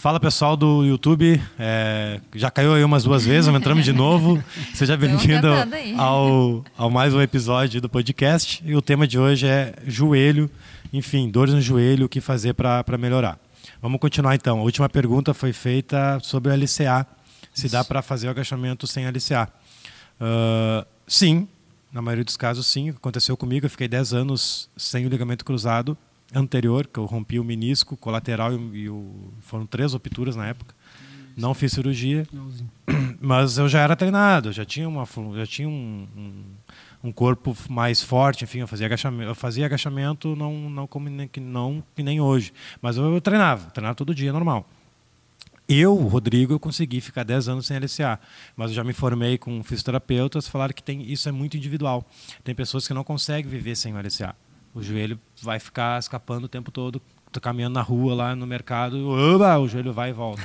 [0.00, 4.42] Fala pessoal do YouTube, é, já caiu aí umas duas vezes, entramos de novo.
[4.72, 5.46] Seja bem-vindo
[5.98, 8.62] ao, ao mais um episódio do podcast.
[8.64, 10.50] E o tema de hoje é joelho,
[10.90, 13.38] enfim, dores no joelho, o que fazer para melhorar.
[13.82, 14.60] Vamos continuar então.
[14.60, 17.06] A última pergunta foi feita sobre o LCA,
[17.52, 19.52] se dá para fazer o agachamento sem LCA.
[20.18, 21.46] Uh, sim,
[21.92, 25.94] na maioria dos casos sim, aconteceu comigo, eu fiquei 10 anos sem o ligamento cruzado
[26.34, 30.74] anterior, que eu rompi o menisco colateral e, o, foram três rupturas na época.
[31.36, 32.26] Não fiz cirurgia,
[33.20, 35.06] mas eu já era treinado, já tinha, uma,
[35.36, 40.36] já tinha um, um, um corpo mais forte, enfim, eu fazia agachamento, eu fazia agachamento
[40.36, 44.66] não, não, como, não que nem hoje, mas eu, eu treinava, treinava todo dia, normal.
[45.72, 48.18] Eu, Rodrigo, eu consegui ficar 10 anos sem LCA,
[48.56, 52.04] mas eu já me formei com fisioterapeutas, falaram que tem, isso é muito individual.
[52.42, 54.34] Tem pessoas que não conseguem viver sem o LCA.
[54.74, 57.00] O joelho vai ficar escapando o tempo todo.
[57.32, 60.42] Tô caminhando na rua lá no mercado, oba, o joelho vai e volta.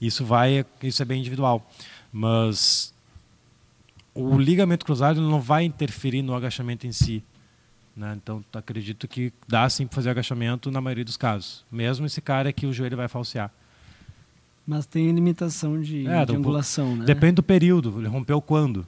[0.00, 1.68] Isso vai, isso é bem individual.
[2.12, 2.94] Mas
[4.14, 7.22] o ligamento cruzado não vai interferir no agachamento em si.
[7.96, 8.16] Né?
[8.16, 11.64] Então, acredito que dá sim para fazer agachamento na maioria dos casos.
[11.70, 13.52] Mesmo esse cara que o joelho vai falsear.
[14.66, 17.04] Mas tem limitação de, é, de angulação, né?
[17.04, 17.98] Depende do período.
[17.98, 18.86] Ele rompeu quando?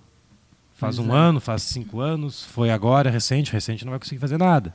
[0.83, 1.17] Faz um é.
[1.17, 4.75] ano, faz cinco anos, foi agora, recente, recente não vai conseguir fazer nada.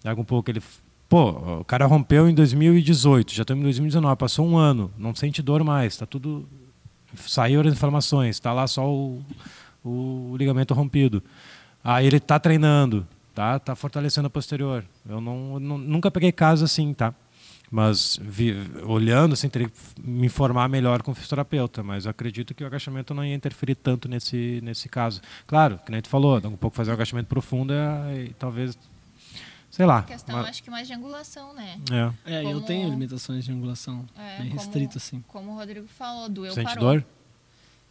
[0.00, 0.62] Daqui um pouco ele.
[1.08, 5.42] Pô, o cara rompeu em 2018, já estamos em 2019, passou um ano, não sente
[5.42, 6.48] dor mais, está tudo.
[7.16, 9.20] Saiu as inflamações, está lá só o,
[9.84, 11.20] o, ligamento rompido.
[11.82, 13.04] Aí ele está treinando,
[13.34, 13.58] tá?
[13.58, 14.84] Tá fortalecendo a posterior.
[15.08, 17.12] Eu não, não, nunca peguei caso assim, tá?
[17.70, 21.82] Mas vi, olhando, assim, teria que me informar melhor com o fisioterapeuta.
[21.84, 25.20] Mas acredito que o agachamento não ia interferir tanto nesse, nesse caso.
[25.46, 28.76] Claro, que nem tu falou, um pouco fazer um agachamento profundo é, e talvez
[29.70, 29.98] sei lá.
[29.98, 30.48] A questão, mas...
[30.48, 31.80] acho que mais de angulação, né?
[32.26, 32.54] É, é como...
[32.54, 35.24] eu tenho limitações de angulação, é, bem restrito, assim.
[35.28, 36.94] Como o Rodrigo falou, doeu, Sente parou.
[36.94, 37.06] dor?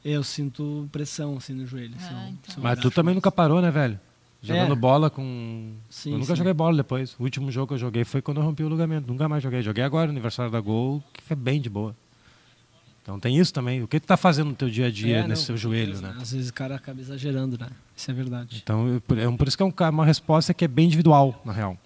[0.03, 1.95] Eu sinto pressão, assim, no joelho.
[1.99, 2.63] Ah, assim, então.
[2.63, 3.99] Mas tu também nunca parou, né, velho?
[4.41, 4.75] Jogando é.
[4.75, 5.73] bola com.
[5.89, 6.37] Sim, eu nunca sim.
[6.37, 7.15] joguei bola depois.
[7.19, 9.07] O último jogo que eu joguei foi quando eu rompi o ligamento.
[9.07, 9.61] Nunca mais joguei.
[9.61, 11.95] Joguei agora no aniversário da Gol, que foi bem de boa.
[13.01, 13.81] Então tem isso também.
[13.81, 15.99] O que tu tá fazendo no teu dia a dia é, nesse não, seu joelho,
[15.99, 16.15] né?
[16.21, 17.67] Às vezes o cara acaba exagerando, né?
[17.95, 18.61] Isso é verdade.
[18.63, 21.77] Então, é por isso que é uma resposta que é bem individual, na real.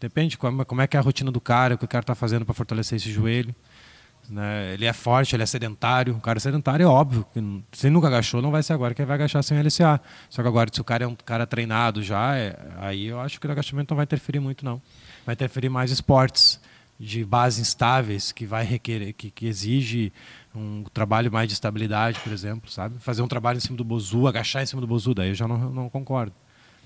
[0.00, 2.14] Depende como, como é que é a rotina do cara, o que o cara está
[2.14, 3.54] fazendo para fortalecer esse joelho.
[4.30, 4.74] Né?
[4.74, 6.14] Ele é forte, ele é sedentário.
[6.14, 7.26] O cara é sedentário é óbvio.
[7.72, 10.00] Se nunca agachou, não vai ser agora que ele vai agachar sem LCA.
[10.28, 13.40] Só que agora, se o cara é um cara treinado já, é, aí eu acho
[13.40, 14.80] que o agachamento não vai interferir muito, não.
[15.26, 16.60] Vai interferir mais esportes
[16.98, 20.12] de base instáveis, que vai requerer, que, que exige
[20.54, 22.98] um trabalho mais de estabilidade, por exemplo, sabe?
[23.00, 25.48] Fazer um trabalho em cima do bozu, agachar em cima do bozu, daí eu já
[25.48, 26.34] não, não concordo.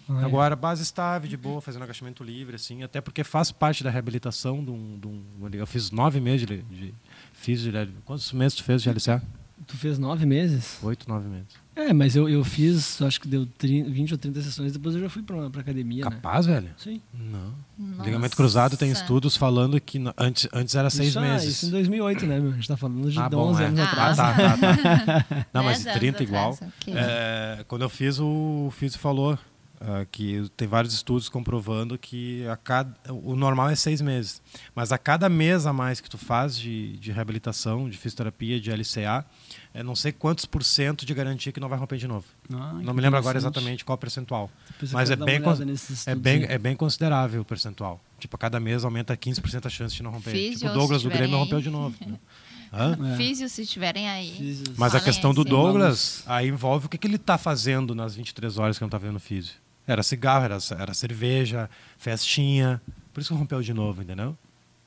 [0.09, 0.25] Ah, é.
[0.25, 4.62] Agora, base estável, de boa, fazendo agachamento livre, assim, até porque faz parte da reabilitação
[4.62, 4.99] de um.
[4.99, 6.94] De um eu fiz nove meses de, de,
[7.44, 7.62] fiz
[8.05, 9.22] Quantos meses tu fez de LCA?
[9.66, 10.78] Tu fez nove meses?
[10.82, 11.65] Oito, nove meses.
[11.77, 15.00] É, mas eu, eu fiz, acho que deu 30, 20 ou 30 sessões, depois eu
[15.00, 16.05] já fui pra, pra academia.
[16.05, 16.10] Né?
[16.10, 16.55] Capaz, né?
[16.55, 16.71] velho?
[16.77, 17.00] Sim.
[17.12, 17.53] Não.
[17.77, 18.05] Nossa.
[18.05, 21.47] Ligamento cruzado tem estudos falando que antes, antes era seis isso, meses.
[21.47, 22.53] Ah, isso em 2008, né, meu?
[22.53, 23.66] A gente tá falando de ah, 11 é.
[23.66, 24.19] anos ah, atrás.
[24.19, 25.47] Ah, tá, tá, tá.
[25.53, 26.59] Não, mas 30 igual.
[26.87, 29.38] É, quando eu fiz, o Físio falou
[29.84, 34.41] Uh, que tem vários estudos comprovando que a cada, o normal é seis meses.
[34.75, 38.71] Mas a cada mês a mais que tu faz de, de reabilitação, de fisioterapia, de
[38.71, 39.27] LCA,
[39.75, 42.25] é não sei quantos por cento de garantia que não vai romper de novo.
[42.50, 44.50] Ah, não me lembro agora exatamente qual percentual.
[44.91, 45.43] Mas é bem,
[46.06, 48.03] é, bem, é bem considerável o percentual.
[48.19, 50.31] Tipo, a cada mês aumenta 15% a chance de não romper.
[50.31, 51.43] Físio, tipo, o Douglas do Grêmio aí.
[51.43, 51.94] rompeu de novo.
[52.73, 52.99] Hã?
[53.12, 53.17] É.
[53.17, 54.62] Físio, se estiverem aí.
[54.77, 55.50] Mas a questão do assim.
[55.50, 58.99] Douglas, aí envolve o que, que ele está fazendo nas 23 horas que não está
[58.99, 59.64] vendo físio.
[59.87, 61.69] Era cigarro, era, era cerveja,
[61.99, 62.81] festinha.
[63.12, 64.37] Por isso que rompeu de novo, entendeu?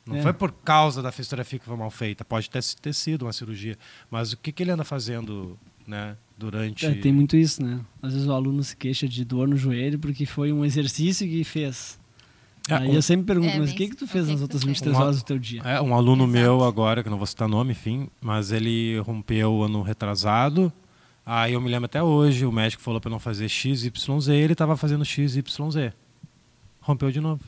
[0.05, 0.21] Não é.
[0.21, 2.23] foi por causa da fisioterapia que foi mal feita.
[2.23, 3.77] Pode ter, ter sido uma cirurgia.
[4.09, 6.85] Mas o que, que ele anda fazendo né, durante.
[6.85, 7.79] É, tem muito isso, né?
[8.01, 11.43] Às vezes o aluno se queixa de dor no joelho porque foi um exercício que
[11.43, 11.99] fez.
[12.69, 12.93] É, Aí um...
[12.93, 15.17] eu sempre pergunto, é, mas o que, que tu fez nas outras 23 um, horas
[15.17, 15.61] do teu dia?
[15.63, 16.37] É, um aluno Exato.
[16.37, 20.71] meu agora, que não vou citar nome, enfim, mas ele rompeu ano retrasado
[21.29, 24.77] Aí eu me lembro até hoje, o médico falou para não fazer XYZ, ele estava
[24.77, 25.91] fazendo XYZ.
[26.79, 27.43] Rompeu de novo.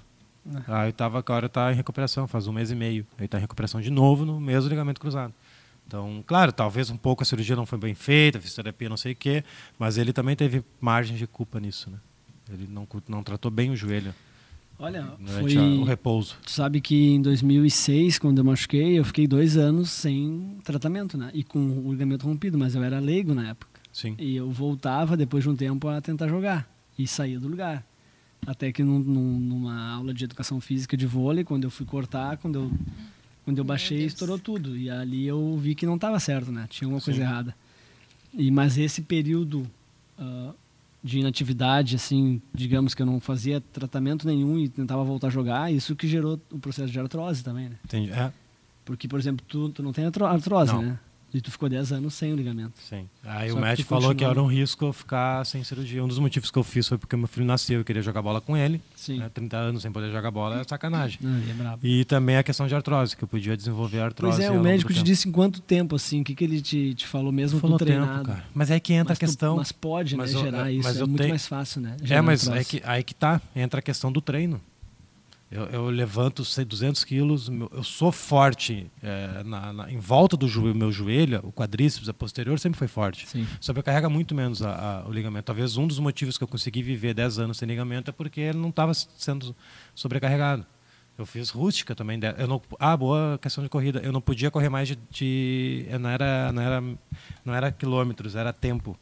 [0.46, 0.62] Uhum.
[0.68, 3.08] Aí tava, agora está em recuperação, faz um mês e meio.
[3.18, 5.34] Aí está em recuperação de novo no mesmo ligamento cruzado.
[5.88, 9.14] Então, claro, talvez um pouco a cirurgia não foi bem feita, a fisioterapia não sei
[9.14, 9.46] o quê,
[9.80, 12.00] mas ele também teve margem de culpa nisso, né?
[12.52, 14.14] Ele não, não tratou bem o joelho.
[14.80, 16.38] Olha, foi o repouso.
[16.42, 21.30] Tu sabe que em 2006, quando eu machuquei, eu fiquei dois anos sem tratamento, né?
[21.34, 23.82] E com o ligamento rompido, mas eu era leigo na época.
[23.92, 24.16] Sim.
[24.18, 27.86] E eu voltava depois de um tempo a tentar jogar e saía do lugar.
[28.48, 32.38] Até que num, num, numa aula de educação física de vôlei, quando eu fui cortar,
[32.38, 32.72] quando eu
[33.44, 34.78] Quando eu baixei, estourou tudo.
[34.78, 36.68] E ali eu vi que não estava certo, né?
[36.70, 37.06] Tinha alguma Sim.
[37.06, 37.56] coisa errada.
[38.34, 39.68] E, mas esse período
[40.18, 40.54] uh,
[41.04, 45.72] de inatividade, assim, digamos que eu não fazia tratamento nenhum e tentava voltar a jogar,
[45.72, 47.78] isso que gerou o processo de artrose também, né?
[47.86, 48.12] Entendi.
[48.12, 48.32] É.
[48.84, 50.82] Porque, por exemplo, tu, tu não tem artrose, não.
[50.82, 51.00] né?
[51.34, 52.74] E tu ficou 10 anos sem o ligamento.
[52.90, 53.08] Sim.
[53.24, 56.04] Aí Só o médico falou que era um risco eu ficar sem cirurgia.
[56.04, 58.42] Um dos motivos que eu fiz foi porque meu filho nasceu, eu queria jogar bola
[58.42, 58.82] com ele.
[58.96, 59.20] Sim.
[59.20, 59.30] Né?
[59.30, 61.20] 30 anos sem poder jogar bola é sacanagem.
[61.24, 64.38] Ah, é e também a questão de artrose, que eu podia desenvolver artrose.
[64.38, 66.22] Pois é, o médico te disse em quanto tempo, assim?
[66.22, 68.12] O que, que ele te, te falou mesmo falou treinado?
[68.12, 68.46] Tempo, cara.
[68.54, 69.56] Mas é que entra mas a questão...
[69.56, 70.84] Tu, mas pode, né, mas né, eu, gerar isso.
[70.84, 71.30] Mas é muito tenho...
[71.30, 71.96] mais fácil, né?
[72.10, 73.40] é, mas é que, aí que tá.
[73.56, 74.60] Entra a questão do treino.
[75.52, 80.76] Eu, eu, levanto 200 quilos, eu sou forte é, na, na, em volta do joelho,
[80.76, 83.28] meu joelho, o quadríceps, a posterior sempre foi forte.
[83.28, 83.48] Sim.
[83.60, 85.46] Sobrecarrega muito menos a, a, o ligamento.
[85.46, 88.60] Talvez um dos motivos que eu consegui viver 10 anos sem ligamento é porque ele
[88.60, 89.56] não estava sendo
[89.96, 90.66] sobrecarregado.
[91.18, 92.20] Eu fiz rústica também.
[92.38, 94.00] Eu não, ah, boa questão de corrida.
[94.00, 96.82] Eu não podia correr mais de, de não era não era
[97.44, 98.98] não era quilômetros, era tempo.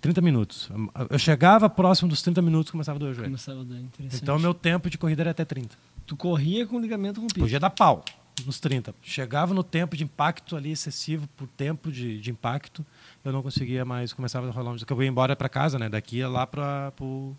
[0.00, 0.70] 30 minutos.
[1.08, 3.30] Eu chegava próximo dos 30 minutos começava a doer o joelho.
[3.30, 4.22] Começava a doer, interessante.
[4.22, 5.76] Então meu tempo de corrida era até 30.
[6.06, 7.40] Tu corria com o ligamento rompido?
[7.40, 8.04] Podia dar pau
[8.44, 8.94] nos 30.
[9.02, 12.84] Chegava no tempo de impacto ali excessivo por tempo de, de impacto,
[13.24, 14.76] eu não conseguia mais, começava a rolar um...
[14.76, 15.88] Eu ia embora para casa, né?
[15.88, 17.36] Daqui ia lá para pro,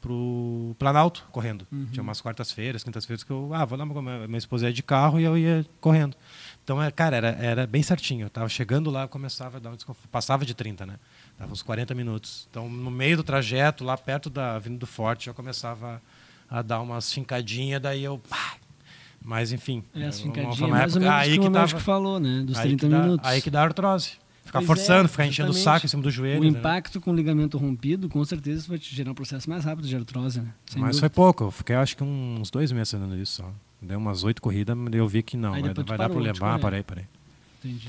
[0.00, 1.66] pro Planalto, correndo.
[1.70, 1.86] Uhum.
[1.92, 5.20] Tinha umas quartas-feiras, quintas-feiras que eu, ah, vou lá, minha, minha esposa ia de carro
[5.20, 6.16] e eu ia correndo.
[6.64, 8.26] Então, é, cara, era, era bem certinho.
[8.26, 10.08] Eu tava chegando lá, começava a dar um desconforto.
[10.08, 10.96] Passava de 30, né?
[11.40, 12.46] Dava uns 40 minutos.
[12.50, 16.02] Então, no meio do trajeto, lá perto da Avenida do Forte, já começava
[16.50, 18.18] a dar umas fincadinhas, daí eu.
[18.28, 18.56] Pá,
[19.24, 19.82] mas, enfim.
[19.94, 22.42] É, as fincadinhas, mais ou menos aí que, que o médico falou, né?
[22.44, 23.26] Dos 30 dá, minutos.
[23.26, 24.12] Aí que dá artrose.
[24.44, 26.40] Ficar pois forçando, é, ficar enchendo o saco em cima do joelho.
[26.40, 26.50] O né?
[26.50, 29.96] impacto com o ligamento rompido, com certeza, vai te gerar um processo mais rápido de
[29.96, 30.52] artrose, né?
[30.66, 31.00] Sem Mas dúvida.
[31.00, 31.44] foi pouco.
[31.44, 33.50] Eu fiquei, acho que uns dois meses fazendo isso só.
[33.80, 35.52] Deu umas oito corridas, eu vi que não.
[35.52, 36.54] Vai, vai dar problema.
[36.54, 37.06] Ah, parei, parei.
[37.64, 37.88] Entendi.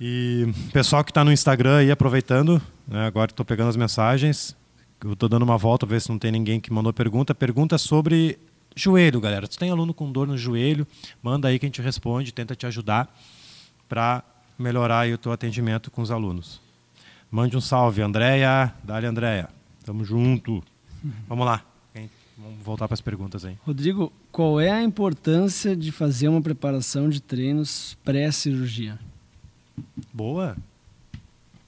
[0.00, 4.56] E pessoal que está no Instagram aí aproveitando, né, agora estou pegando as mensagens,
[5.04, 7.34] estou dando uma volta, ver se não tem ninguém que mandou pergunta.
[7.34, 8.38] Pergunta sobre
[8.76, 9.46] joelho, galera.
[9.50, 10.86] Se tem aluno com dor no joelho,
[11.22, 13.12] manda aí que a gente responde, tenta te ajudar
[13.88, 14.22] para
[14.58, 16.60] melhorar o teu atendimento com os alunos.
[17.30, 18.72] Mande um salve, Andréia.
[18.82, 19.48] Dale, Andréia.
[19.84, 20.62] Tamo junto.
[21.28, 21.64] Vamos lá.
[22.36, 23.56] Vamos voltar para as perguntas aí.
[23.66, 28.96] Rodrigo, qual é a importância de fazer uma preparação de treinos pré-cirurgia?
[30.12, 30.56] Boa.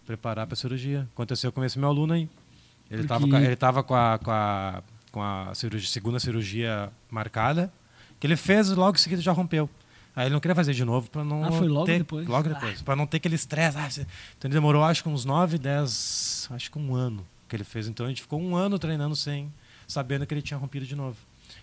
[0.06, 1.08] Preparar para a cirurgia.
[1.12, 2.28] Aconteceu com esse meu aluno aí.
[2.90, 4.82] Ele estava ele tava com a, com a,
[5.12, 7.72] com a cirurgia, segunda cirurgia marcada,
[8.18, 9.70] que ele fez logo em seguida já rompeu.
[10.14, 12.26] Aí ele não queria fazer de novo para não ah, foi logo ter, depois.
[12.26, 12.84] Logo depois, ah.
[12.84, 13.78] para não ter aquele estresse.
[13.78, 13.88] Ah,
[14.36, 17.86] então ele demorou acho que uns 9, 10, acho que um ano que ele fez.
[17.86, 19.52] Então a gente ficou um ano treinando sem
[19.86, 21.16] sabendo que ele tinha rompido de novo.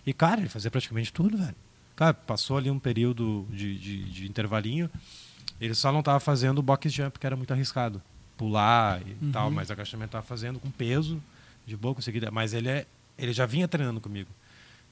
[0.06, 1.54] E cara, ele fazia praticamente tudo, velho.
[1.94, 4.88] Cara, passou ali um período de, de, de intervalinho
[5.60, 8.00] ele só não estava fazendo o box jump, que era muito arriscado.
[8.36, 9.32] Pular e uhum.
[9.32, 11.20] tal, mas agachamento estava fazendo com peso,
[11.66, 12.30] de boa conseguida.
[12.30, 12.86] Mas ele, é,
[13.18, 14.30] ele já vinha treinando comigo.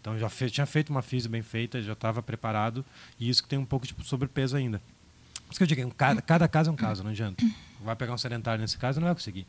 [0.00, 2.84] Então já fe, tinha feito uma física bem feita, já estava preparado.
[3.18, 4.80] E isso que tem um pouco de sobrepeso ainda.
[5.46, 7.44] Por isso que eu digo, cada, cada caso é um caso, não adianta.
[7.84, 9.46] Vai pegar um sedentário nesse caso, não vai conseguir.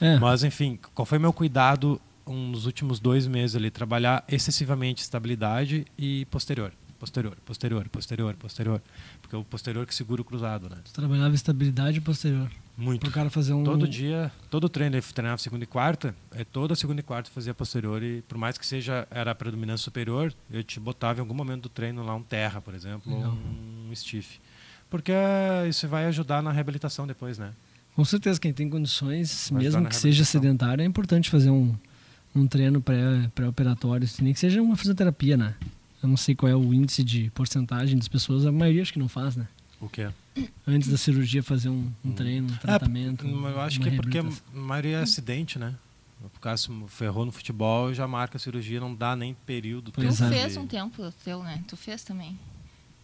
[0.00, 0.18] É.
[0.18, 3.70] Mas, enfim, qual foi meu cuidado um, nos últimos dois meses ali?
[3.70, 6.72] Trabalhar excessivamente estabilidade e posterior
[7.04, 8.82] posterior, posterior, posterior, posterior.
[9.20, 10.76] Porque é o posterior que segura o cruzado, né?
[10.84, 12.50] Tu trabalhava estabilidade posterior.
[12.76, 13.00] Muito.
[13.00, 13.62] Para o cara fazer um...
[13.62, 17.54] Todo dia, todo treino ele treinava segunda e quarta, é toda segunda e quarta fazia
[17.54, 21.34] posterior e por mais que seja era a predominância superior, eu te botava em algum
[21.34, 23.38] momento do treino lá um terra, por exemplo, ou
[23.88, 24.40] um stiff.
[24.90, 25.12] Porque
[25.68, 27.52] isso vai ajudar na reabilitação depois, né?
[27.94, 31.74] Com certeza, quem tem condições, vai mesmo que seja sedentário, é importante fazer um,
[32.34, 35.54] um treino pré-operatório, pré nem que seja uma fisioterapia, né?
[36.04, 38.98] Eu não sei qual é o índice de porcentagem das pessoas, a maioria acho que
[38.98, 39.48] não faz, né?
[39.80, 40.10] O quê?
[40.66, 42.12] Antes da cirurgia fazer um, um hum.
[42.12, 43.26] treino, um tratamento.
[43.26, 45.74] É, eu acho que é porque a maioria é acidente, né?
[46.22, 49.90] O caso ferrou no futebol já marca a cirurgia, não dá nem período.
[49.92, 51.64] Tu fez um tempo teu, né?
[51.66, 52.38] Tu fez também.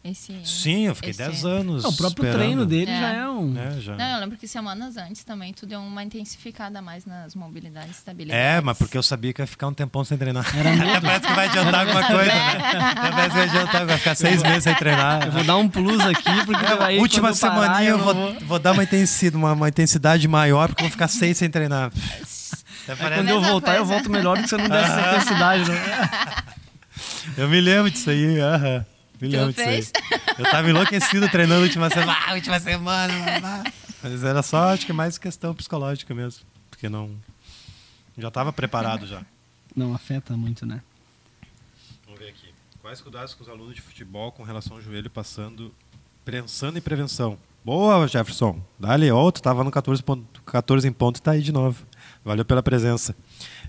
[0.03, 1.83] Esse, Sim, eu fiquei 10 anos.
[1.83, 2.39] Não, o próprio esperando.
[2.39, 3.01] treino dele é.
[3.01, 3.55] já é um.
[3.59, 3.97] É, já.
[3.97, 8.43] Não, eu lembro que semanas antes também tu deu uma intensificada mais nas mobilidades estabilidades.
[8.43, 10.47] É, mas porque eu sabia que ia ficar um tempão sem treinar.
[10.57, 11.01] Era.
[11.03, 12.59] Parece que vai adiantar alguma coisa, né?
[12.95, 15.27] Parece que vai adiantar, vai ficar seis meses sem treinar.
[15.27, 18.41] Eu vou dar um plus aqui, porque é, aí, Última semana eu, eu vou, vou...
[18.41, 21.93] vou, dar uma intensidade, uma, uma, intensidade maior, porque eu vou ficar seis sem treinar.
[22.87, 23.81] quando eu voltar, coisa.
[23.81, 25.71] eu volto melhor do que se eu não desse essa intensidade.
[25.71, 26.37] Né?
[27.37, 28.41] Eu me lembro disso aí.
[28.41, 28.87] Aham.
[29.21, 29.93] Milhão tu fez?
[30.39, 32.17] Eu tava enlouquecido treinando a última semana.
[32.27, 33.15] Ah, última semana.
[34.03, 36.45] Mas era só, acho que mais questão psicológica mesmo.
[36.71, 37.11] Porque não.
[38.17, 39.23] Já estava preparado já.
[39.77, 40.81] Não afeta muito, né?
[42.07, 42.49] Vamos ver aqui.
[42.81, 45.73] Quais cuidados com os alunos de futebol com relação ao joelho passando,
[46.25, 47.39] prensando e prevenção?
[47.63, 48.59] Boa, Jefferson.
[48.79, 51.85] Dali, outro, tava no 14, ponto, 14 em ponto e tá aí de novo.
[52.25, 53.15] Valeu pela presença.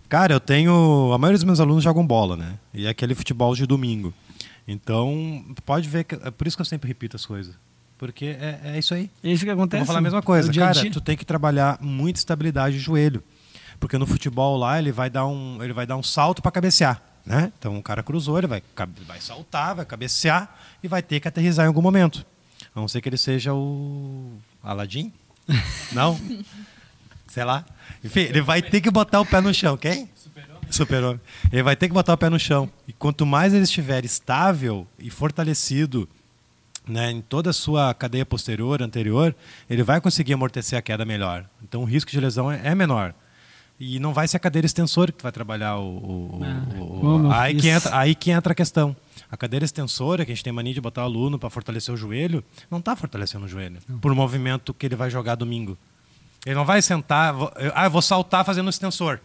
[0.08, 1.12] Cara, eu tenho.
[1.13, 2.58] A maioria dos meus alunos jogam bola, né?
[2.74, 4.13] E é aquele futebol de domingo.
[4.68, 6.15] Então, pode ver que.
[6.15, 7.56] É por isso que eu sempre repito as coisas.
[7.98, 9.12] Porque é, é isso aí.
[9.24, 9.82] É isso que acontece.
[9.82, 10.51] Eu vou falar a mesma coisa.
[10.51, 13.24] Cara, tu tem que trabalhar muita estabilidade de joelho.
[13.80, 17.01] Porque no futebol lá ele vai dar um, ele vai dar um salto para cabecear.
[17.25, 17.51] Né?
[17.58, 18.63] Então o cara cruzou, ele vai,
[19.06, 22.25] vai saltar, vai cabecear e vai ter que aterrizar em algum momento.
[22.75, 24.32] A não ser que ele seja o
[24.63, 25.12] Aladim?
[25.91, 26.20] Não?
[27.27, 27.65] Sei lá.
[28.03, 29.77] Enfim, ele vai ter que botar o pé no chão.
[29.77, 30.10] Quem?
[30.75, 31.21] Super-Homem.
[31.51, 32.69] Ele vai ter que botar o pé no chão.
[32.87, 36.07] E quanto mais ele estiver estável e fortalecido
[36.87, 39.35] né, em toda a sua cadeia posterior, anterior,
[39.69, 41.45] ele vai conseguir amortecer a queda melhor.
[41.63, 43.13] Então o risco de lesão é, é menor.
[43.79, 45.81] E não vai ser a cadeira extensora que vai trabalhar o.
[45.81, 46.41] o,
[46.77, 48.95] o, o aí, que entra, aí que entra a questão.
[49.31, 51.97] A cadeira extensora, que a gente tem mania de botar o aluno para fortalecer o
[51.97, 53.79] joelho, não está fortalecendo o joelho.
[53.89, 53.97] Não.
[53.97, 55.75] Por um movimento que ele vai jogar domingo.
[56.45, 57.33] Ele não vai sentar,
[57.73, 59.19] ah, eu vou saltar fazendo extensor.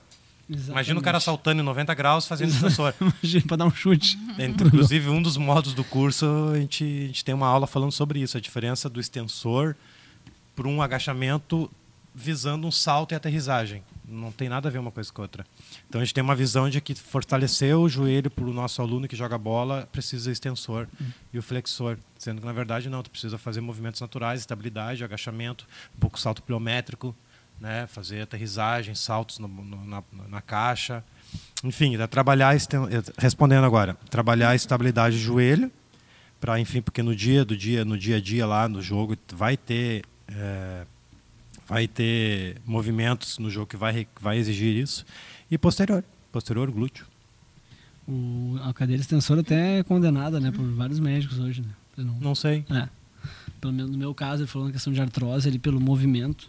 [0.49, 0.71] Exatamente.
[0.71, 2.95] Imagina o cara saltando em 90 graus fazendo extensor.
[3.01, 4.19] Imagina para dar um chute.
[4.39, 8.21] Inclusive, um dos modos do curso, a gente, a gente tem uma aula falando sobre
[8.21, 9.75] isso, a diferença do extensor
[10.55, 11.71] para um agachamento
[12.15, 13.83] visando um salto e aterrissagem.
[14.09, 15.45] Não tem nada a ver uma coisa com a outra.
[15.87, 19.07] Então a gente tem uma visão de que fortalecer o joelho para o nosso aluno
[19.07, 21.07] que joga bola precisa extensor uhum.
[21.35, 25.67] e o flexor, sendo que na verdade não, tu precisa fazer movimentos naturais, estabilidade, agachamento,
[25.95, 27.15] um pouco salto pliométrico,
[27.61, 31.03] né, fazer aterrissagem, saltos no, no, na, na, caixa,
[31.65, 32.55] enfim, é trabalhar
[33.19, 35.71] respondendo agora, trabalhar a estabilidade do joelho
[36.41, 39.57] para enfim, porque no dia do dia, no dia a dia lá no jogo vai
[39.57, 40.85] ter é,
[41.67, 45.05] vai ter movimentos no jogo que vai, vai exigir isso.
[45.51, 47.07] E posterior, posterior glúteo.
[48.07, 51.63] O, a cadeira extensora até é condenada né, por vários médicos hoje.
[51.63, 51.69] Né?
[51.97, 52.65] Não, não sei.
[52.71, 52.89] É.
[53.61, 56.49] Pelo menos no meu caso, ele falou na questão de artrose, ali pelo movimento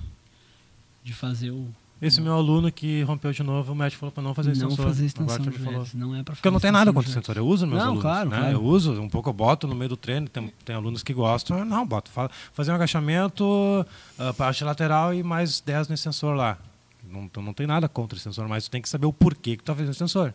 [1.08, 1.70] de fazer o,
[2.02, 4.78] esse meu aluno que rompeu de novo, o médico falou para não fazer extensor.
[4.78, 5.88] Não fazer extensão, Agora, falou.
[5.96, 8.02] não é para Porque eu não tenho nada contra extensor, eu uso meus não, alunos.
[8.04, 8.38] Claro, né?
[8.38, 8.54] claro.
[8.54, 11.64] Eu uso, um pouco eu boto no meio do treino, tem, tem alunos que gostam,
[11.66, 12.12] não, boto.
[12.54, 16.58] Fazer um agachamento, uh, parte lateral e mais 10 no extensor lá.
[17.10, 19.56] Não, então não tem nada contra o extensor, mas tu tem que saber o porquê
[19.56, 20.34] que tu tá fazendo extensor.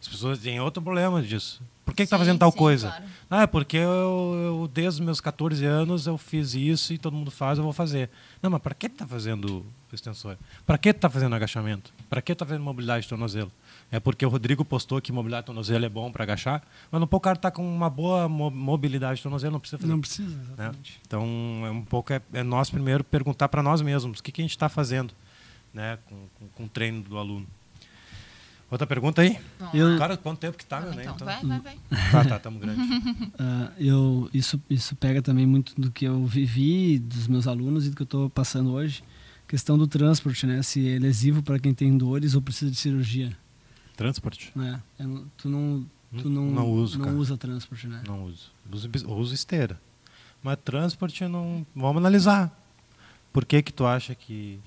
[0.00, 1.60] As pessoas têm outro problema disso.
[1.84, 2.88] Por que, está fazendo tal sim, coisa?
[2.88, 3.04] Claro.
[3.30, 7.14] Ah, é porque eu, eu, desde os meus 14 anos eu fiz isso e todo
[7.14, 8.10] mundo faz, eu vou fazer.
[8.42, 9.64] Não, mas para que está fazendo
[9.96, 10.36] extensor?
[10.64, 11.92] Para que está fazendo agachamento?
[12.08, 13.50] Para que está fazendo mobilidade de tornozelo?
[13.90, 17.06] É porque o Rodrigo postou que mobilidade de tornozelo é bom para agachar, mas não
[17.06, 19.92] pouco o cara está com uma boa mobilidade de tornozelo, não precisa fazer.
[19.92, 20.42] Não precisa, né?
[20.44, 20.92] exatamente.
[20.92, 21.00] Né?
[21.06, 21.22] Então,
[21.66, 24.44] é um pouco é, é nós primeiro perguntar para nós mesmos o que, que a
[24.44, 25.12] gente está fazendo
[25.72, 27.46] né, com, com, com o treino do aluno.
[28.68, 29.38] Outra pergunta aí?
[29.72, 29.96] Eu...
[29.96, 31.78] Cara, quanto tempo que tá, meu, então, Vai, vai, vai.
[32.10, 32.80] Tá, tá, tamo grande.
[32.80, 37.90] Uh, eu, isso, isso pega também muito do que eu vivi, dos meus alunos e
[37.90, 39.04] do que eu estou passando hoje.
[39.46, 40.62] Questão do transporte, né?
[40.62, 43.36] Se é lesivo para quem tem dores ou precisa de cirurgia.
[43.96, 44.52] Transporte?
[44.58, 45.86] É, eu, tu não,
[46.18, 48.02] tu não, não, uso, não usa transporte, né?
[48.06, 48.50] Não uso.
[48.70, 49.80] Uso, uso esteira.
[50.42, 51.66] Mas transporte não...
[51.74, 52.52] Vamos analisar.
[53.32, 54.58] Por que que tu acha que...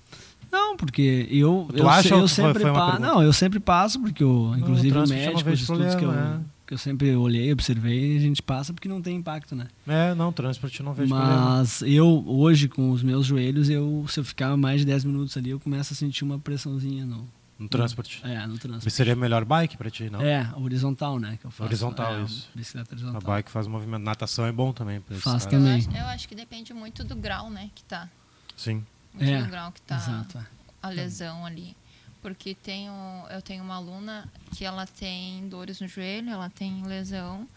[0.51, 4.23] Não, porque eu tu eu, acha eu sempre foi, foi não, eu sempre passo porque
[4.23, 6.39] eu, inclusive não, o médico, os estudos problema, que eu é.
[6.69, 9.67] Que eu sempre olhei, observei, a gente passa porque não tem impacto, né?
[9.87, 11.97] É, não, transporte não vejo Mas problema.
[11.97, 15.49] eu hoje com os meus joelhos, eu se eu ficar mais de 10 minutos ali,
[15.49, 18.21] eu começo a sentir uma pressãozinha no no transporte.
[18.23, 18.85] É, no transporte.
[18.85, 20.21] Mas seria melhor bike para ti, não?
[20.21, 21.37] É, horizontal, né?
[21.41, 21.63] Que eu faço.
[21.63, 22.49] Horizontal, é, isso.
[22.55, 23.21] Bicicleta horizontal.
[23.21, 24.03] A bike faz movimento.
[24.03, 25.01] Natação é bom também.
[25.19, 25.73] Faz também.
[25.73, 27.69] Eu acho, eu acho, que depende muito do grau, né?
[27.75, 28.07] Que tá.
[28.55, 28.85] Sim.
[29.13, 29.97] Muito é, do grau que tá.
[29.97, 30.37] Exato.
[30.37, 30.45] É
[30.81, 31.75] a lesão ali.
[32.21, 32.91] Porque tenho,
[33.29, 37.47] eu tenho uma aluna que ela tem dores no joelho, ela tem lesão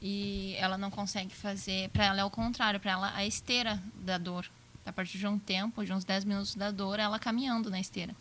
[0.00, 1.88] e ela não consegue fazer.
[1.90, 4.46] Para ela é o contrário, para ela a esteira da dor.
[4.84, 8.14] A partir de um tempo, de uns 10 minutos da dor, ela caminhando na esteira.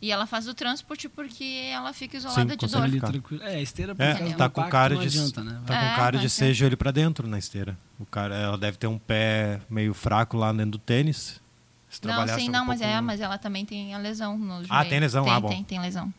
[0.00, 3.42] E ela faz o transporte porque ela fica isolada Sim, de dor.
[3.42, 5.60] É, a esteira é, tá com cara de adianta, né?
[5.66, 7.78] tá com é, cara de ser joelho para dentro na esteira.
[7.98, 11.40] O cara, ela deve ter um pé meio fraco lá dentro do tênis
[11.88, 14.68] se não, sim, não, um mas, é, mas ela também tem a lesão no joelho.
[14.70, 15.24] Ah, tem lesão?
[15.24, 15.48] Tem, ah, bom.
[15.48, 16.12] Tem, tem lesão.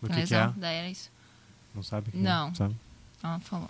[0.00, 0.60] O tem que, lesão, que é?
[0.60, 1.10] daí era isso.
[1.74, 2.10] Não sabe?
[2.14, 2.54] Não.
[2.54, 2.76] Sabe?
[3.22, 3.68] Ela falou.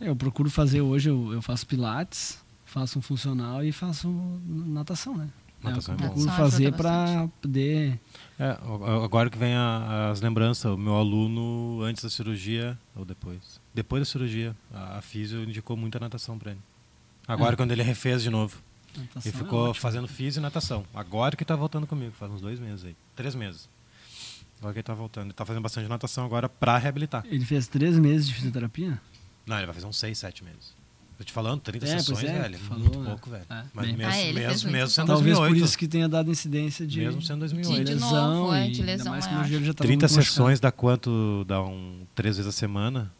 [0.00, 4.08] Eu procuro fazer hoje, eu, eu faço pilates, faço um funcional e faço
[4.46, 5.28] natação, né?
[5.62, 7.98] Natação é, eu procuro fazer para poder...
[8.38, 8.58] É,
[9.02, 13.60] agora que vem a, as lembranças, o meu aluno antes da cirurgia, ou depois?
[13.72, 16.60] Depois da cirurgia, a, a físio indicou muita natação para ele.
[17.26, 17.56] Agora, é.
[17.56, 18.58] quando ele refez de novo.
[19.00, 20.84] Natação e ficou é fazendo físico e natação.
[20.94, 22.96] Agora que está voltando comigo, faz uns dois meses aí.
[23.16, 23.68] Três meses.
[24.58, 25.24] Agora que ele está voltando.
[25.24, 27.24] Ele está fazendo bastante natação agora para reabilitar.
[27.28, 29.00] Ele fez três meses de fisioterapia?
[29.46, 30.74] Não, ele vai fazer uns 6, 7 meses.
[31.18, 32.58] Tô te falando, 30 É, sessões, é, velho.
[32.58, 33.08] falou, muito né?
[33.10, 33.44] pouco, velho.
[33.48, 33.96] É, Mas bem.
[33.96, 35.60] mesmo, Ah, fez mesmo, muito mesmo sendo Talvez 2008.
[35.60, 37.84] por isso que tenha dado incidência de, Mesmo sendo De- 2008.
[37.84, 38.34] de lesão.
[38.34, 39.46] novo, é, e de ainda lesão mais que maior.
[39.46, 40.24] o já tava 30 muito machucado.
[40.24, 41.44] sessões dá quanto?
[41.46, 43.12] Dá um, três vezes a semana?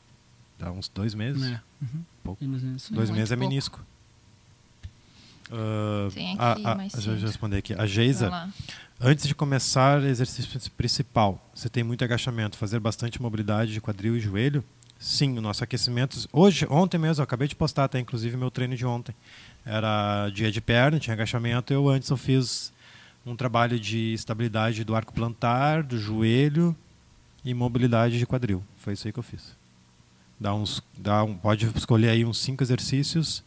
[0.58, 1.40] Dá uns dois meses?
[1.44, 1.60] É.
[1.82, 2.02] Uhum.
[2.24, 2.42] Pouco.
[2.44, 2.48] É.
[2.48, 3.48] Dois Muito meses é pouco.
[3.48, 3.80] menisco.
[5.50, 7.20] Ah, Tem a- aqui a- mais eu cedo.
[7.26, 7.74] responder aqui.
[7.74, 8.50] A Geisa,
[9.00, 14.16] antes de começar o exercício principal, você tem muito agachamento, fazer bastante mobilidade de quadril
[14.16, 14.64] e joelho?
[14.98, 16.16] Sim, o nosso aquecimento.
[16.32, 19.14] Hoje, ontem mesmo, eu acabei de postar até, inclusive, meu treino de ontem.
[19.66, 21.72] Era dia de perna, tinha agachamento.
[21.72, 22.72] Eu antes eu fiz
[23.26, 26.74] um trabalho de estabilidade do arco plantar, do joelho
[27.44, 28.62] e mobilidade de quadril.
[28.78, 29.54] Foi isso aí que eu fiz.
[30.40, 33.42] Dá uns, dá um, pode escolher aí uns 5 exercícios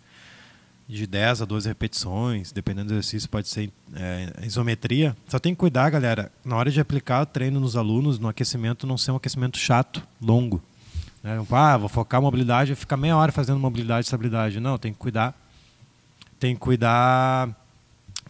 [0.88, 5.16] de 10 a 12 repetições, dependendo do exercício, pode ser é, isometria.
[5.28, 8.88] Só tem que cuidar, galera, na hora de aplicar o treino nos alunos, no aquecimento,
[8.88, 10.64] não ser um aquecimento chato, longo.
[11.22, 11.44] Né?
[11.52, 14.60] Ah, vou focar mobilidade e ficar meia hora fazendo mobilidade e estabilidade.
[14.62, 15.36] Não, tem que cuidar.
[16.40, 17.50] Tem que cuidar.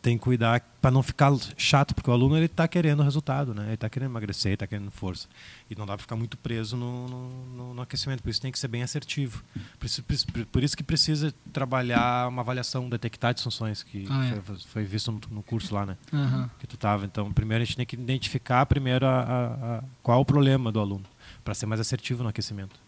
[0.01, 3.65] Tem que cuidar para não ficar chato, porque o aluno ele está querendo resultado, né?
[3.65, 5.27] Ele está querendo emagrecer, está querendo força.
[5.69, 8.59] E não dá para ficar muito preso no, no, no- aquecimento, por isso tem que
[8.59, 9.43] ser bem assertivo.
[9.79, 10.03] Por isso,
[10.51, 14.41] por- isso que precisa trabalhar uma avaliação, detectar disfunções, que Ah, é.
[14.41, 15.97] foi, foi visto no, no curso lá, né?
[16.13, 16.49] Aham.
[16.59, 17.05] que tu tava.
[17.05, 20.79] Então, primeiro a gente tem que identificar primeiro a, a- a- qual o problema do
[20.79, 21.03] aluno,
[21.43, 22.79] para ser mais assertivo no aquecimento.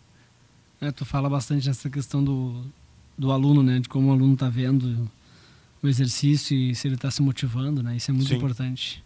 [0.82, 2.64] É, tu fala bastante nessa questão do,
[3.18, 3.80] do aluno, né?
[3.80, 5.10] De como o aluno está vendo
[5.82, 7.96] o exercício e se ele está se motivando, né?
[7.96, 8.36] Isso é muito Sim.
[8.36, 9.04] importante.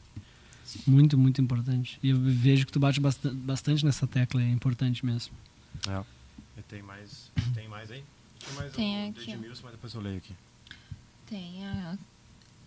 [0.88, 2.00] Muito, muito importante.
[2.02, 5.34] E eu vejo que tu bate basta- bastante nessa tecla, é importante mesmo.
[5.88, 6.04] É.
[6.58, 8.04] E tem mais, tem mais aí?
[8.46, 9.32] Tem mais Tem um aqui.
[9.32, 10.34] Edmilson, mas depois eu leio aqui.
[11.28, 11.98] Tem a,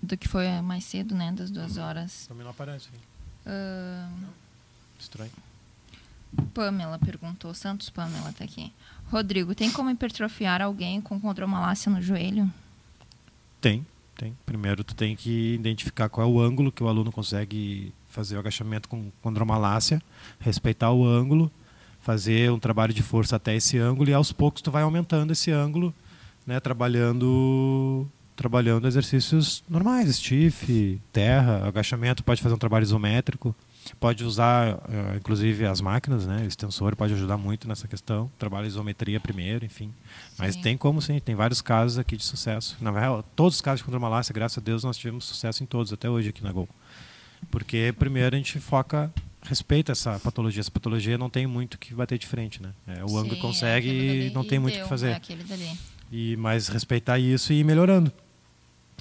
[0.03, 1.33] do que foi mais cedo, né?
[1.33, 2.27] Das duas horas.
[2.29, 2.99] Também não aparece aqui.
[3.45, 4.09] Ah,
[4.99, 5.31] Estranho.
[6.55, 8.73] Pamela perguntou, Santos Pamela tá aqui.
[9.11, 12.53] Rodrigo, tem como hipertrofiar alguém com condromalácia no joelho?
[13.61, 13.87] Tem,
[14.17, 14.37] tem.
[14.45, 18.39] Primeiro tu tem que identificar qual é o ângulo que o aluno consegue fazer o
[18.39, 20.03] agachamento com condromalácia,
[20.41, 21.51] respeitar o ângulo,
[22.01, 25.51] fazer um trabalho de força até esse ângulo e aos poucos tu vai aumentando esse
[25.51, 25.95] ângulo,
[26.47, 33.55] né, trabalhando trabalhando exercícios normais, stiff, terra, agachamento, pode fazer um trabalho isométrico,
[33.95, 38.67] pode usar eh, inclusive as máquinas, né, o extensor pode ajudar muito nessa questão, trabalha
[38.67, 39.93] isometria primeiro, enfim.
[40.39, 40.63] Mas Sim.
[40.63, 42.77] tem como sim, tem vários casos aqui de sucesso.
[42.81, 45.93] Na verdade, todos os casos de condromalácia, graças a Deus, nós tivemos sucesso em todos
[45.93, 46.69] até hoje aqui na Gol.
[47.51, 50.61] Porque primeiro a gente foca, respeita essa patologia.
[50.61, 52.71] Essa patologia não tem muito que bater de frente, né?
[52.87, 55.11] É, o ângulo consegue é aquele e não tem muito o que fazer.
[55.11, 55.79] É dali.
[56.11, 58.13] E mais respeitar isso e ir melhorando.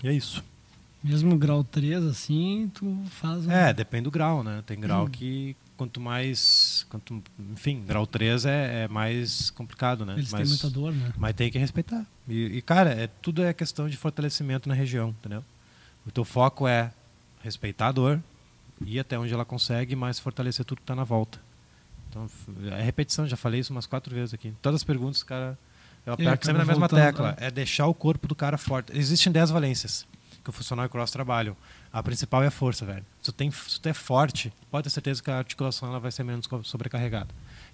[0.03, 0.43] E é isso.
[1.07, 3.51] Mesmo grau 3, assim, tu faz um...
[3.51, 4.63] É, depende do grau, né?
[4.65, 5.09] Tem grau Hum.
[5.09, 10.13] que quanto mais, quanto, enfim, grau 3 é, é mais complicado, né?
[10.13, 11.13] Eles Mas- têm muita dor, né?
[11.17, 12.05] Mas tem que respeitar.
[12.27, 15.43] E, e, cara, é, tudo é questão de fortalecimento na região, entendeu?
[16.07, 16.91] O teu foco é
[17.43, 18.19] respeitar a dor,
[18.83, 21.39] ir até onde ela consegue, mas fortalecer tudo que está na volta.
[22.09, 22.27] Então,
[22.71, 24.53] é repetição, já falei isso umas quatro vezes aqui.
[24.61, 25.57] Todas as perguntas, cara,
[26.05, 27.35] eu aperto sempre na mesma voltando, tecla.
[27.39, 28.91] É deixar o corpo do cara forte.
[28.97, 30.07] Existem 10 valências
[30.45, 31.57] que o funcional e o cross trabalham.
[31.91, 33.03] A principal é a força, velho.
[33.21, 36.11] Se tu, tem, se tu é forte, pode ter certeza que a articulação ela vai
[36.11, 37.27] ser menos sobrecarregada.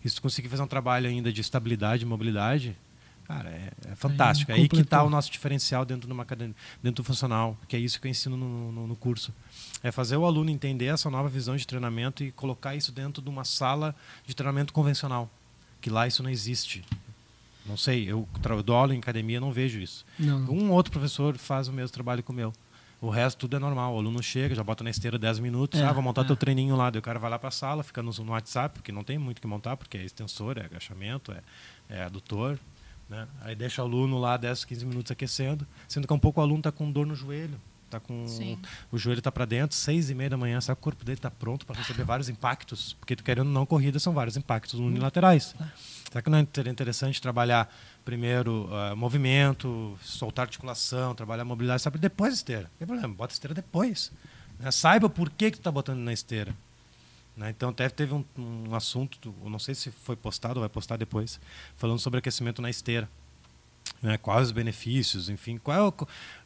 [0.04, 2.76] E se tu conseguir fazer um trabalho ainda de estabilidade e mobilidade,
[3.28, 4.52] cara, é, é fantástico.
[4.52, 7.76] É aí que está o nosso diferencial dentro de uma academia, dentro do funcional, que
[7.76, 9.34] é isso que eu ensino no, no- no curso.
[9.84, 13.30] É fazer o aluno entender essa nova visão de treinamento e colocar isso dentro de
[13.30, 13.94] uma sala
[14.26, 15.30] de treinamento convencional,
[15.82, 16.84] que lá isso não existe.
[17.66, 20.06] Não sei, eu, eu dou aula em academia, não vejo isso.
[20.18, 20.54] Não, não.
[20.54, 22.52] Um outro professor faz o mesmo trabalho que o meu.
[23.00, 23.96] O resto tudo é normal.
[23.96, 26.26] O aluno chega, já bota na esteira 10 minutos, É, ah, vou montar é.
[26.26, 26.90] teu treininho lá.
[26.90, 29.18] Daí o cara vai lá para a sala, fica no, no WhatsApp, porque não tem
[29.18, 31.42] muito o que montar, porque é extensor, é agachamento, é,
[31.90, 32.60] é adutor.
[33.10, 33.28] Né?
[33.42, 36.60] Aí deixa o aluno lá 10, 15 minutos aquecendo, sendo que um pouco o aluno
[36.60, 37.60] está com dor no joelho.
[37.92, 38.58] Tá com Sim.
[38.92, 40.80] o joelho está para dentro, seis e meia da manhã, sabe?
[40.80, 44.00] O corpo dele está pronto para receber vários impactos, porque tu querendo ou não corrida
[44.00, 45.54] são vários impactos unilaterais.
[46.10, 47.74] Será que não é interessante trabalhar
[48.06, 51.98] primeiro ah, movimento, soltar articulação, trabalhar mobilidade, sabe?
[52.00, 52.64] Depois esteira.
[52.64, 54.12] Não tem problema, bota esteira depois.
[54.60, 54.72] né?
[54.72, 56.56] Saiba por que, que tu está botando na esteira.
[57.36, 57.50] né?
[57.50, 61.40] Então, até teve um, um assunto, não sei se foi postado ou vai postar depois,
[61.76, 63.10] falando sobre aquecimento na esteira.
[64.02, 64.18] Né?
[64.18, 65.58] Quais os benefícios, enfim.
[65.58, 65.94] Qual é o,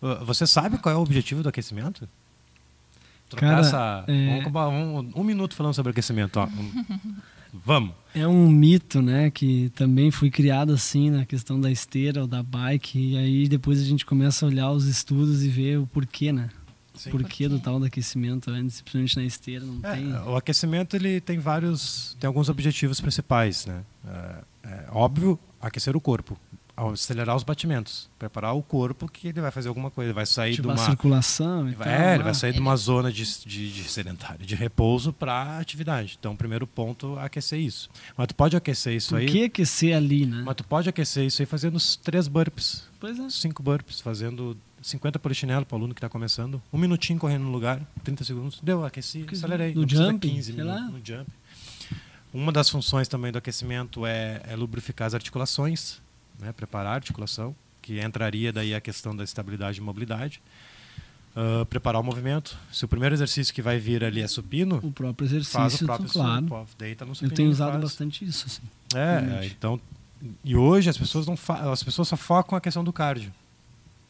[0.01, 2.07] ah, você sabe qual é o objetivo do aquecimento?
[3.29, 4.05] Trocar Cara, essa.
[4.07, 6.37] é- Vamos um, um minuto falando sobre aquecimento.
[6.39, 6.47] Ó.
[7.65, 7.93] Vamos.
[8.13, 12.43] É um mito, né, que também foi criado assim na questão da esteira ou da
[12.43, 16.33] bike, e aí depois a gente começa a olhar os estudos e ver o porquê,
[16.33, 16.49] né?
[16.95, 17.11] Sim.
[17.11, 20.13] porquê Por do tal do aquecimento antes, principalmente na esteira, não É, tem.
[20.13, 23.83] o aquecimento ele tem vários, tem alguns objetivos principais, né?
[24.05, 24.35] É,
[24.69, 26.37] é óbvio aquecer o corpo,
[26.77, 30.55] acelerar os batimentos, preparar o corpo que ele vai fazer alguma coisa, ele vai sair
[30.55, 32.23] tipo de uma circulação e vai, tal, é, ele né?
[32.25, 36.17] vai sair de uma zona de, de, de sedentário, de repouso para atividade.
[36.19, 37.89] Então, o primeiro ponto é aquecer isso.
[38.17, 39.25] Mas tu pode aquecer isso Por aí.
[39.27, 40.41] que aquecer ali, né?
[40.45, 43.29] Mas tu pode aquecer isso aí fazendo os três burpees, Pois é.
[43.29, 47.51] cinco burpees, fazendo 50 polichinelo para o aluno que está começando, um minutinho correndo no
[47.51, 49.73] lugar, 30 segundos, deu, aqueci, Que- acelerei.
[49.73, 50.87] no jumping, 15 sei minutos lá.
[50.89, 51.27] no jump.
[52.33, 56.01] Uma das funções também do aquecimento é, é lubrificar as articulações,
[56.39, 60.41] né, preparar a articulação, que entraria daí a questão da estabilidade e mobilidade.
[61.35, 62.57] Ah, preparar o movimento.
[62.71, 65.85] Se o primeiro exercício que vai vir ali é supino, O próprio exercício, faz o
[65.85, 66.43] próprio claro.
[66.43, 67.83] supino, deita no Eu supino tenho e usado faz.
[67.83, 68.61] bastante isso, assim.
[68.95, 69.55] É, realmente.
[69.57, 69.79] então.
[70.43, 71.37] E hoje as pessoas não
[71.71, 73.33] as pessoas só focam a questão do cardio.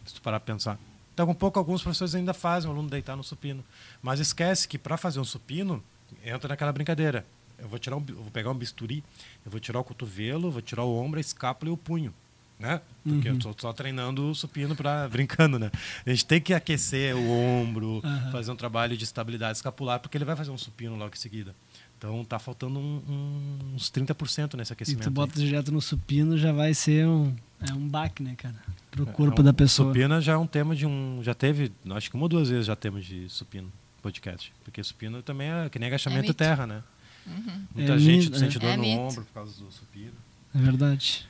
[0.05, 0.77] Se tu parar pra pensar.
[1.13, 3.63] Então, um pouco alguns professores ainda fazem o aluno deitar no supino,
[4.03, 5.83] mas esquece que para fazer um supino
[6.23, 7.25] entra naquela brincadeira.
[7.59, 9.03] Eu vou tirar um, vou pegar um bisturi,
[9.45, 12.13] eu vou tirar o cotovelo, vou tirar o ombro, a escápula e o punho,
[12.59, 12.81] né?
[13.03, 13.35] Porque Uhum.
[13.35, 15.71] eu tô só treinando o supino para brincando, né?
[16.05, 18.31] A gente tem que aquecer o ombro, Aham.
[18.31, 21.55] fazer um trabalho de estabilidade escapular, porque ele vai fazer um supino logo em seguida.
[21.97, 25.03] Então tá faltando um- um- uns 30% nesse E aquecimento.
[25.03, 25.13] tu aí.
[25.13, 28.55] bota direto no supino, já vai ser um, é um baque, né, cara?
[28.91, 29.89] Pro É, corpo é um- da pessoa.
[29.89, 31.19] Supina já é um tema de um.
[31.23, 34.53] Já teve, acho que uma ou duas vezes já temos de supino podcast.
[34.63, 36.33] Porque supino também é que nem agachamento mito.
[36.33, 36.83] terra, né?
[37.27, 37.61] Uhum.
[37.75, 38.59] Muita É gente mito, sente é.
[38.59, 38.99] dor É no mito.
[39.01, 40.11] ombro por causa do supino.
[40.53, 41.27] É verdade.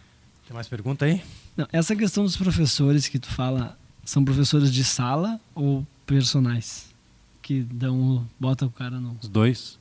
[0.48, 1.22] Tem mais pergunta aí?
[1.58, 6.94] Não, essa questão dos professores que tu fala, são professores de sala ou personagens?
[7.42, 9.18] Que dão, o- bota o cara no...
[9.22, 9.78] Os dois.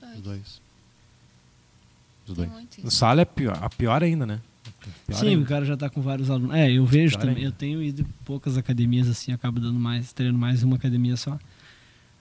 [0.00, 0.14] Dois.
[0.16, 0.60] Os dois.
[2.28, 2.50] Os dois.
[2.78, 2.90] isso.
[2.90, 4.40] sala é pior, a pior ainda, né?
[5.06, 5.42] Pior Sim, ainda.
[5.42, 6.54] o cara já tá com vários alunos.
[6.54, 7.36] É, eu vejo Pior também.
[7.36, 7.48] ainda.
[7.48, 11.16] Eu tenho ido em poucas academias, assim, acabo dando mais, treinando mais em uma academia
[11.16, 11.38] só.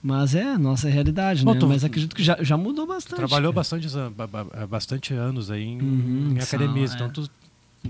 [0.05, 1.59] Mas é a nossa realidade, Bom, né?
[1.61, 3.15] tu- Mas acredito que já, já mudou bastante.
[3.15, 3.61] Trabalhou cara.
[3.61, 6.93] bastante, an- ba- ba- bastante anos aí em, Uhum, em academias.
[6.93, 7.09] Então, é.
[7.09, 7.29] tu,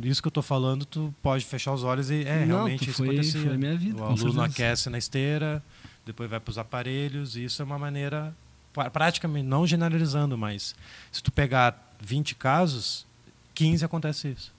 [0.04, 2.98] isso que eu tô falando, tu pode fechar os olhos e é Não, realmente isso
[3.00, 3.42] foi- acontecia.
[3.42, 4.44] foi a minha vida, o aluno certeza.
[4.46, 5.64] aquece na esteira,
[6.06, 8.32] depois vai para os aparelhos, e isso é uma maneira,
[8.72, 10.76] pra- praticamente, não generalizando, mas
[11.12, 13.08] se tu pegar 20 casos,
[13.56, 14.54] 15 acontece isso.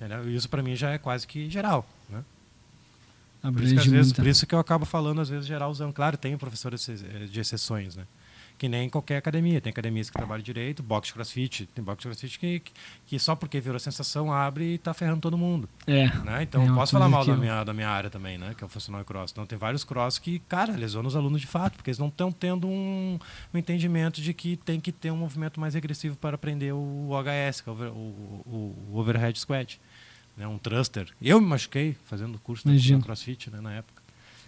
[0.00, 0.30] É.
[0.30, 1.86] Isso para mim já é quase que geral.
[3.42, 5.92] Por isso, vezes, por isso que eu acabo falando, às vezes, geralzão.
[5.92, 8.04] Claro, tem professores eh, de exceções, né?
[8.58, 9.60] Que nem em qualquer academia.
[9.60, 11.66] Tem academias que trabalham direito, boxe crossfit.
[11.74, 12.72] Tem boxe crossfit que, que,
[13.06, 15.68] que só porque virou sensação abre e está ferrando todo mundo.
[15.86, 16.06] É.
[16.24, 16.42] Né?
[16.44, 18.54] Então, É posso falar mal da minha, da minha área também, né?
[18.56, 19.30] Que é o funcional e cross.
[19.30, 22.32] Então, tem vários cross que, cara, lesionam os alunos de fato, porque eles não estão
[22.32, 23.18] tendo um,
[23.52, 27.60] um entendimento de que tem que ter um movimento mais agressivo para aprender o OHS,
[27.60, 29.78] que é o, o, o- o overhead squat.
[30.36, 30.46] Né?
[30.46, 31.08] Um thruster.
[31.20, 34.02] Eu me machuquei fazendo curso no crossfit né, na época.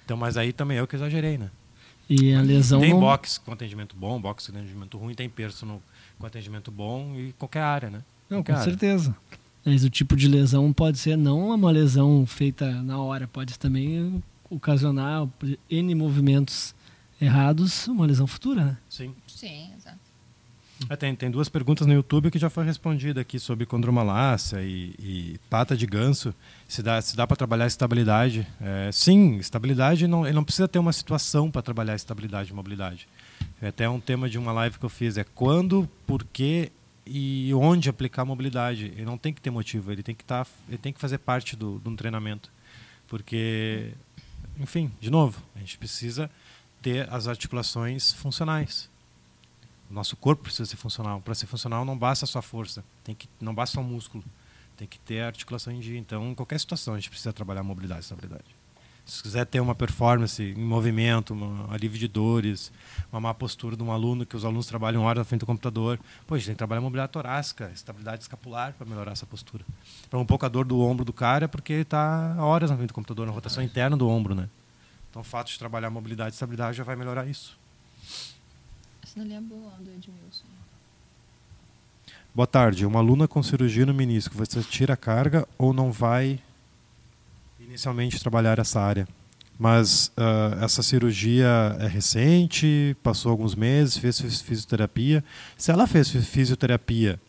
[0.05, 1.51] Então, mas aí também eu que exagerei, né?
[2.09, 3.01] E a lesão tem não...
[3.01, 5.83] boxe com atendimento bom, boxe com atendimento ruim, tem personal
[6.18, 8.03] com atendimento bom e qualquer área, né?
[8.29, 8.70] Não, Qualquer com área.
[8.70, 9.16] certeza.
[9.64, 14.22] Mas o tipo de lesão pode ser não uma lesão feita na hora, pode também
[14.48, 15.29] ocasionar
[15.68, 16.74] N movimentos
[17.20, 18.79] errados, uma lesão futura, né?
[18.88, 19.14] Sim.
[19.27, 19.98] Sim, exato.
[20.88, 24.94] Ah, tem, tem duas perguntas no YouTube que já foi respondida aqui sobre condromalácia e,
[24.98, 26.34] e pata de ganso.
[26.68, 28.46] Se dá, se dá para trabalhar estabilidade.
[28.60, 33.08] É, sim, estabilidade não, ele não precisa ter uma situação para trabalhar estabilidade e mobilidade.
[33.60, 35.18] É até um tema de uma live que eu fiz.
[35.18, 36.70] É quando, por que
[37.08, 38.86] e onde aplicar mobilidade.
[38.86, 41.56] Ele não tem que ter motivo, ele tem que, tá, ele tem que fazer parte
[41.56, 42.52] do, de um treinamento.
[43.06, 43.92] Porque,
[44.60, 46.30] enfim, de novo, a gente precisa
[46.82, 48.90] ter as articulações funcionais.
[49.90, 51.20] Nosso corpo precisa ser funcional.
[51.20, 54.22] Para ser funcional não basta só a força, tem que não basta só músculo,
[54.77, 55.98] tem que ter a articulação em dia.
[55.98, 58.59] Então, em qualquer situação a gente precisa trabalhar mobilidade e estabilidade.
[59.09, 62.70] Se quiser ter uma performance em movimento, um alívio de dores,
[63.11, 65.98] uma má postura de um aluno, que os alunos trabalham horas na frente do computador,
[66.27, 69.64] pô, a gente tem que trabalhar mobilidade torácica, estabilidade escapular para melhorar essa postura.
[70.11, 72.77] Para um pouco a dor do ombro do cara é porque ele está horas na
[72.77, 74.46] frente do computador, na rotação interna do ombro, né?
[75.09, 77.59] Então, o fato de trabalhar mobilidade e estabilidade já vai melhorar isso.
[79.18, 80.44] Essa dali é boa, do Edmilson.
[82.33, 82.87] Boa tarde.
[82.87, 86.38] Uma aluna com cirurgia no menisco, você tira a carga ou não vai
[87.59, 89.09] inicialmente trabalhar essa área?
[89.59, 91.48] Mas ah, essa cirurgia
[91.81, 95.24] é recente, passou alguns meses, fez fis- fisioterapia.
[95.57, 97.20] Se ela fez fi- fisioterapia,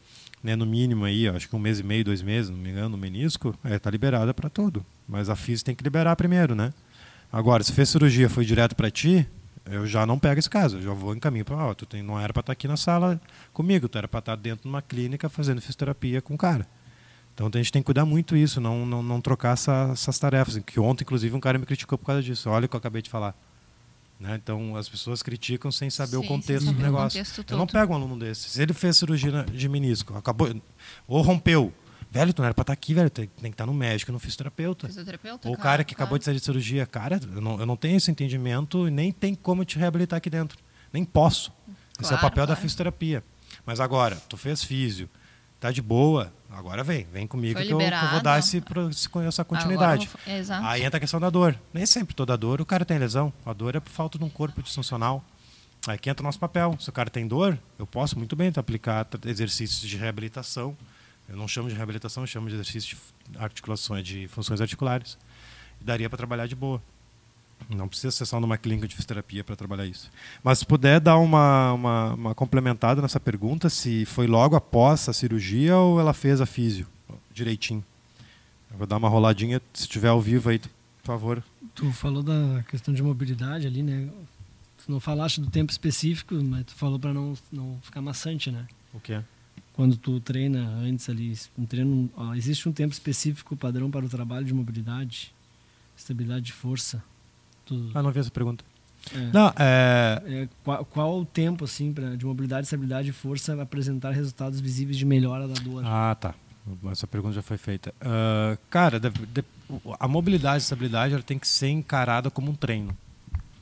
[0.44, 2.90] né, no mínimo aí, acho que um mês e meio, dois meses, não me engano,
[2.90, 4.86] no menisco, está liberada para tudo.
[5.08, 6.72] Mas a fisio tem que liberar primeiro, né?
[7.32, 9.28] Agora, se fez cirurgia, foi direto para ti,
[9.72, 12.02] eu já não pego esse caso, eu já vou em caminho para, ó, tu tem,
[12.04, 13.20] não era para estar aqui na sala
[13.54, 16.68] comigo, tu era para estar dentro de uma clínica fazendo fisioterapia com o cara.
[17.34, 20.58] Então a gente tem que cuidar muito isso, não, não, não trocar essa- essas tarefas.
[20.66, 22.50] Que ontem, inclusive, um cara me criticou por causa disso.
[22.50, 23.34] Olha o que eu acabei de falar.
[24.20, 24.36] Né?
[24.44, 27.18] Então as pessoas criticam sem saber o Sim, contexto sem do saber o negócio.
[27.20, 28.50] contexto Eu não pego um aluno desse.
[28.50, 30.54] Se ele fez cirurgia de menisco, acabou,
[31.08, 31.74] ou rompeu,
[32.12, 33.10] Velho, tu não era pra estar tá aqui, velho.
[33.10, 34.88] Tem, tem que estar tá no médico, no fisioterapeuta.
[34.88, 36.06] Fisioterapeuta, Ou o cara que claro.
[36.06, 36.86] acabou de sair de cirurgia.
[36.86, 40.30] Cara, eu não, eu não tenho esse entendimento e nem tem como te reabilitar aqui
[40.30, 40.58] dentro.
[40.92, 41.52] Nem posso.
[41.52, 42.50] Claro, esse é o papel claro.
[42.50, 43.24] da fisioterapia.
[43.66, 45.08] Mas agora, tu fez físio,
[45.60, 48.64] tá de boa, agora vem, vem comigo que eu, que eu, vou dar esse,
[49.28, 50.10] essa continuidade.
[50.26, 50.66] Vou...
[50.66, 51.56] Aí entra a questão da dor.
[51.72, 53.32] Nem sempre toda dor o cara tem lesão.
[53.46, 55.24] A dor é por falta de um corpo disfuncional.
[55.88, 56.76] Aí que entra o nosso papel.
[56.80, 60.76] Se o cara tem dor, eu posso muito bem aplicar exercícios de reabilitação.
[61.30, 62.98] Eu não chamo de reabilitação, eu chamo de exercício
[63.30, 65.18] de articulações, de funções articulares.
[65.80, 66.82] Daria para trabalhar de boa.
[67.70, 70.10] Não precisa ser só numa clínica de fisioterapia para trabalhar isso.
[70.44, 75.14] Mas se puder dar uma, uma, uma, complementada nessa pergunta, se foi logo após a
[75.14, 76.88] cirurgia ou ela fez a físio
[77.32, 77.84] direitinho.
[78.72, 80.70] Eu vou dar uma roladinha, se estiver ao vivo aí, por
[81.04, 81.44] favor.
[81.76, 84.10] Tu falou da questão de mobilidade ali, né?
[84.84, 88.66] Tu não falaste do tempo específico, mas tu falou para não, não ficar maçante, né?
[88.94, 89.24] O que é?
[89.80, 94.10] Quando tu treina antes ali, um treino, ó, existe um tempo específico padrão para o
[94.10, 95.34] trabalho de mobilidade,
[95.96, 97.02] estabilidade de força.
[97.66, 97.90] Tu...
[97.94, 98.62] Ah, não vi essa pergunta.
[99.16, 99.30] É.
[99.32, 100.22] Não, é...
[100.28, 104.98] é qual, qual, o tempo assim pra, de mobilidade, estabilidade e força apresentar resultados visíveis
[104.98, 105.82] de melhora da dor?
[105.86, 106.36] Ah, tá.
[106.92, 107.94] Essa pergunta já foi feita.
[108.02, 109.46] Uh, cara, de, de,
[109.98, 112.94] a mobilidade e estabilidade ela tem que ser encarada como um treino.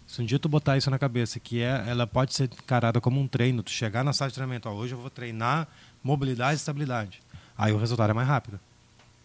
[0.08, 3.20] Se um dia tu botar isso na cabeça, que é, ela pode ser encarada como
[3.20, 5.68] um treino, tu chegar na sala de treinamento, ó, hoje eu vou treinar
[6.04, 7.22] mobilidade e estabilidade.
[7.58, 8.60] Aí o resultado é mais rápido.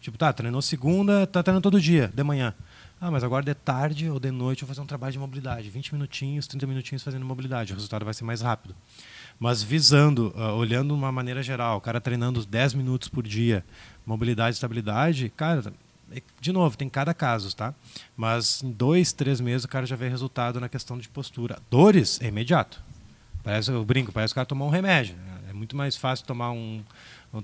[0.00, 2.54] Tipo, tá, treinou segunda, tá treinando todo dia, de manhã.
[3.00, 5.68] Ah, mas agora de tarde ou de noite eu vou fazer um trabalho de mobilidade.
[5.68, 7.72] 20 minutinhos, 30 minutinhos fazendo mobilidade.
[7.72, 8.74] O resultado vai ser mais rápido.
[9.40, 13.64] Mas visando, uh, olhando de uma maneira geral, o cara treinando 10 minutos por dia,
[14.06, 15.72] mobilidade e estabilidade, cara,
[16.12, 17.74] é, de novo, tem cada caso, tá?
[18.16, 21.58] Mas em dois, três meses o cara já vê resultado na questão de postura.
[21.70, 22.80] Dores é imediato.
[23.42, 25.16] Parece, eu brinco, parece que o cara tomou um remédio.
[25.52, 26.82] É muito mais fácil tomar um,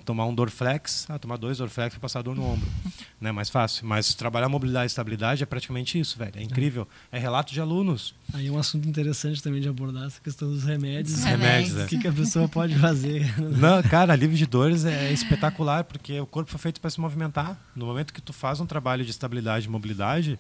[0.03, 2.67] tomar um Dorflex, ah, tomar dois Dorflex para passar dor no ombro.
[3.21, 3.31] né?
[3.31, 3.87] Mais fácil.
[3.87, 6.33] Mas trabalhar mobilidade e estabilidade é praticamente isso, velho.
[6.35, 6.89] É incrível.
[7.13, 8.15] É relato de alunos.
[8.33, 11.19] Aí é um assunto interessante também de abordar essa questão dos remédios.
[11.19, 11.85] Os remédios, é.
[11.85, 13.27] O que, que a pessoa pode fazer.
[13.39, 17.61] Não, cara, alívio de dores é espetacular, porque o corpo foi feito para se movimentar.
[17.77, 20.39] No momento que tu faz um trabalho de estabilidade e mobilidade,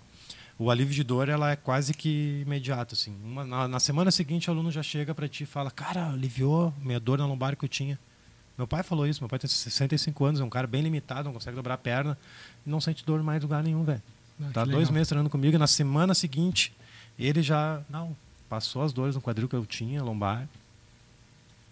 [0.58, 4.50] o alívio de dor ela é quase que imediato assim Uma, na, na, semana seguinte
[4.50, 7.64] o aluno já chega para ti e fala cara aliviou minha dor na lombar que
[7.64, 7.98] eu tinha
[8.58, 9.22] meu pai falou isso.
[9.22, 12.18] Meu pai tem 65 anos, é um cara bem limitado, não consegue dobrar a perna
[12.66, 14.02] não sente dor mais em lugar nenhum, velho.
[14.42, 16.72] Ah, tá dois meses treinando comigo e na semana seguinte
[17.18, 18.16] ele já, não,
[18.48, 20.48] passou as dores no quadril que eu tinha, lombar.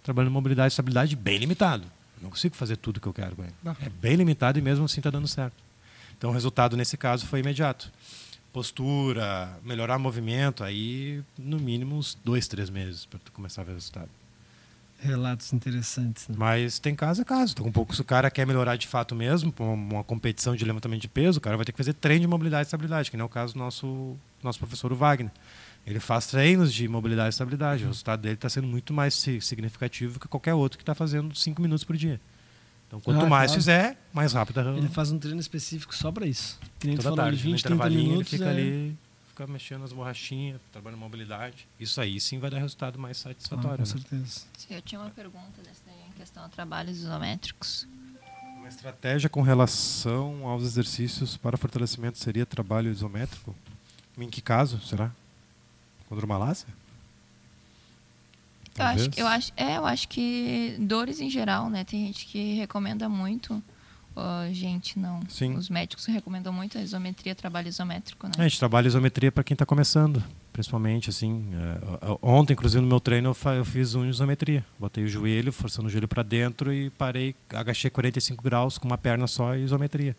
[0.03, 1.85] Trabalhando mobilidade e estabilidade bem limitado.
[2.23, 3.53] Não consigo fazer tudo que eu quero ele.
[3.83, 5.57] É bem limitado e mesmo assim está dando certo.
[6.17, 7.93] Então o resultado nesse caso foi imediato.
[8.57, 13.75] Postura, melhorar movimento, aí no mínimo uns dois, três meses para começar a ver o
[13.75, 14.09] resultado.
[14.99, 16.27] Relatos interessantes.
[16.27, 16.37] Né?
[16.39, 17.53] Mas tem caso a caso.
[17.53, 21.03] Então, um pouco, se o cara quer melhorar de fato mesmo, uma competição de levantamento
[21.03, 23.25] de peso, o cara vai ter que fazer treino de mobilidade e estabilidade, que não
[23.25, 25.31] é o caso do nosso, nosso professor Wagner.
[25.87, 27.83] Ele faz treinos de mobilidade e estabilidade.
[27.83, 27.91] Uhum.
[27.91, 31.61] O resultado dele está sendo muito mais significativo que qualquer outro que está fazendo 5
[31.61, 32.19] minutos por dia.
[32.87, 33.61] Então, quanto ah, mais claro.
[33.61, 34.61] fizer, mais rápido.
[34.77, 36.59] Ele faz um treino específico só para isso.
[36.79, 38.15] Que nem Toda falou, tarde, 20, 30 minutos.
[38.15, 38.51] Ele fica é...
[38.51, 38.99] ali
[39.37, 41.69] ficar mexendo nas borrachinhas, trabalhando mobilidade.
[41.79, 43.75] Isso aí sim vai dar resultado mais satisfatório.
[43.75, 43.87] Ah, com né?
[43.87, 44.47] certeza.
[44.57, 47.87] Sim, eu tinha uma pergunta dessa daí, em questão a trabalhos isométricos.
[48.57, 53.55] Uma estratégia com relação aos exercícios para fortalecimento seria trabalho isométrico?
[54.17, 55.13] Em que caso, será?
[56.09, 56.69] Contra o malásia?
[58.79, 61.85] Eu acho, eu acho, é, eu acho que dores em geral, né?
[61.85, 63.63] Tem gente que recomenda muito
[64.17, 65.21] Uh, gente, não.
[65.29, 65.55] Sim.
[65.57, 68.33] Os médicos recomendam muito a isometria, trabalho isométrico, né?
[68.39, 71.51] É, a gente trabalha isometria para quem está começando, principalmente, assim.
[72.03, 74.65] Uh, ontem, inclusive, no meu treino, eu, eu fiz uma isometria.
[74.79, 78.97] Botei o joelho, forçando o joelho para dentro e parei, agachei 45 graus com uma
[78.97, 80.17] perna só e isometria.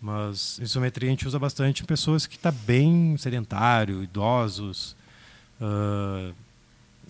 [0.00, 4.96] Mas isometria a gente usa bastante em pessoas que estão tá bem sedentário, idosos.
[5.60, 6.34] Uh,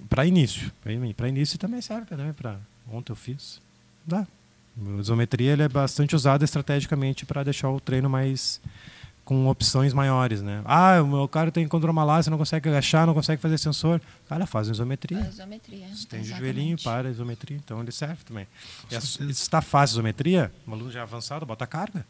[0.08, 0.72] para início.
[1.16, 2.32] Para início também serve também.
[2.32, 2.58] Pra,
[2.90, 3.60] ontem eu fiz.
[4.06, 4.26] Dá.
[4.78, 8.60] A isometria ele é bastante usada estrategicamente para deixar o treino mais
[9.24, 10.60] com opções maiores, né?
[10.64, 14.00] Ah, o meu cara tem condromalácia, não consegue agachar, não consegue fazer sensor.
[14.28, 15.20] Cara, faz isometria.
[15.20, 15.86] Faz isometria.
[15.86, 17.56] Estende o joelhinho, para a isometria.
[17.56, 18.46] Então ele serve também.
[18.90, 22.04] E se está fácil a isometria, um aluno já avançado, bota a carga.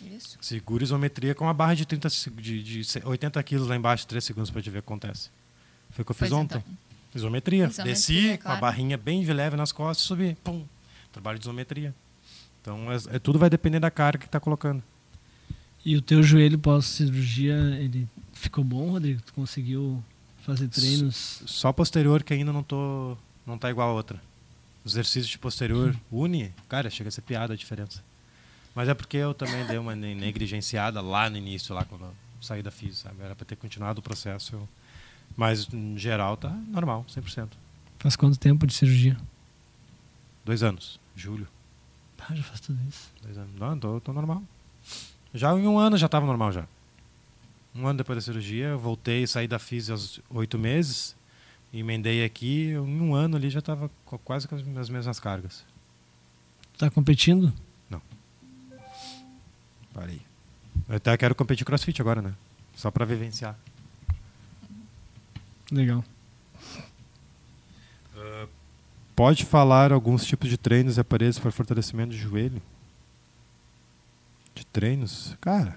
[0.00, 0.38] Isso.
[0.40, 4.50] Segura isometria com uma barra de, 30, de, de 80 quilos lá embaixo, 3 segundos
[4.50, 5.30] para te ver o que acontece.
[5.90, 6.58] Foi o que eu fiz pois ontem.
[6.58, 6.78] Então.
[7.14, 7.64] Isometria.
[7.64, 7.84] isometria.
[7.84, 8.42] Desci claro.
[8.42, 10.64] com a barrinha bem de leve nas costas, subi, pum,
[11.12, 11.94] trabalho de isometria.
[12.60, 14.82] Então, é, é tudo vai depender da carga que está colocando.
[15.84, 19.20] E o teu joelho pós-cirurgia, ele ficou bom, Rodrigo?
[19.20, 20.02] Tu conseguiu
[20.42, 21.42] fazer treinos?
[21.46, 24.20] Só posterior que ainda não tô não tá igual a outra.
[24.84, 28.02] Os exercícios de posterior, uni, cara, chega a ser piada a diferença.
[28.74, 32.62] Mas é porque eu também dei uma negligenciada lá no início, lá quando eu saí
[32.62, 33.22] da FIS, sabe?
[33.22, 34.54] Era para ter continuado o processo.
[34.54, 34.68] Eu...
[35.36, 37.48] Mas, em geral, tá normal, 100%.
[37.98, 39.16] Faz quanto tempo de cirurgia?
[40.44, 41.48] Dois anos, julho.
[42.18, 43.12] Ah, já faz tudo isso.
[43.22, 43.54] Dois anos.
[43.58, 44.42] Não, tô, tô normal.
[45.32, 46.66] Já em um ano já estava normal já.
[47.74, 51.16] Um ano depois da cirurgia, eu voltei, saí da FIS aos oito meses,
[51.72, 53.90] emendei aqui, em um ano ali já estava
[54.24, 55.64] quase com as mesmas cargas.
[56.78, 57.52] Tá competindo?
[57.90, 58.00] Não.
[59.92, 60.20] Parei.
[60.88, 62.32] Eu até quero competir crossfit agora, né?
[62.74, 63.58] Só para vivenciar.
[65.70, 66.04] Legal.
[68.14, 68.48] Uh,
[69.16, 72.60] pode falar alguns tipos de treinos e aparelhos para fortalecimento de joelho?
[74.54, 75.36] De treinos?
[75.40, 75.76] Cara,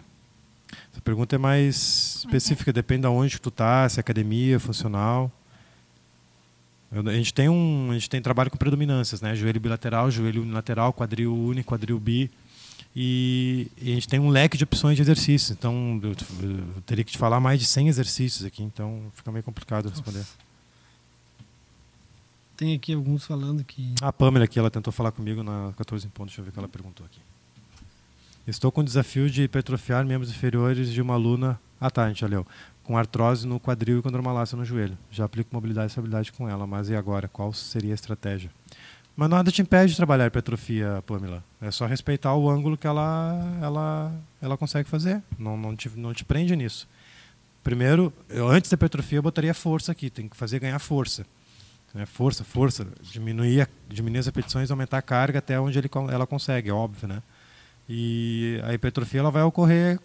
[0.91, 5.32] essa pergunta é mais específica, depende de onde tu tá, se é academia, funcional.
[6.91, 9.36] A gente tem um, a gente tem trabalho com predominâncias, né?
[9.36, 12.32] Joelho bilateral, joelho unilateral, quadril uni, quadril bi.
[13.00, 15.52] E, e, a gente tem um leque de opções de exercícios.
[15.52, 19.44] Então, eu, eu, teria que te falar mais de 100 exercícios aqui, então fica meio
[19.44, 20.18] complicado responder.
[20.18, 20.32] Nossa.
[22.58, 23.94] Tem aqui alguns falando que.
[24.02, 26.54] A Pamela aqui, ela tentou falar comigo na 14 em ponto, deixa eu ver o
[26.54, 27.20] que ela perguntou aqui.
[28.48, 31.60] Estou com o desafio de hipertrofiar membros inferiores de uma aluna.
[31.80, 32.48] Ah, tá, a gente já leu
[32.88, 34.98] com artrose no quadril e condromalácia no joelho.
[35.12, 37.28] Já aplico mobilidade e estabilidade com ela, mas e agora?
[37.28, 38.50] Qual seria a estratégia?
[39.18, 41.44] Mas nada te impede de trabalhar hipertrofia, Pamela.
[41.60, 45.24] É só respeitar o ângulo que ela, ela, ela consegue fazer.
[45.38, 46.88] Não, não, te, não te prende nisso.
[47.64, 50.12] Primeiro, eu, antes da hipertrofia, eu botaria força aqui.
[50.12, 51.26] Tem que fazer ganhar força.
[51.96, 52.06] Né?
[52.06, 52.88] Força, força.
[53.02, 57.08] Diminuir, diminuir as repetições, aumentar a carga até onde ele, ela consegue, é óbvio.
[57.08, 57.24] Né?
[57.90, 60.00] E a hipertrofia ela vai ocorrer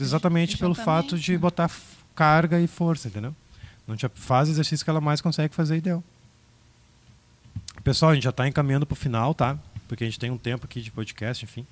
[0.00, 1.70] Exatamente pelo fato de botar
[2.14, 3.34] carga e força, entendeu?
[3.86, 6.04] Não te faz exercício que ela mais consegue fazer e deu.
[7.82, 9.58] Pessoal, a gente já está encaminhando para o final, tá?
[9.86, 11.66] Porque a gente tem um tempo aqui de podcast, enfim.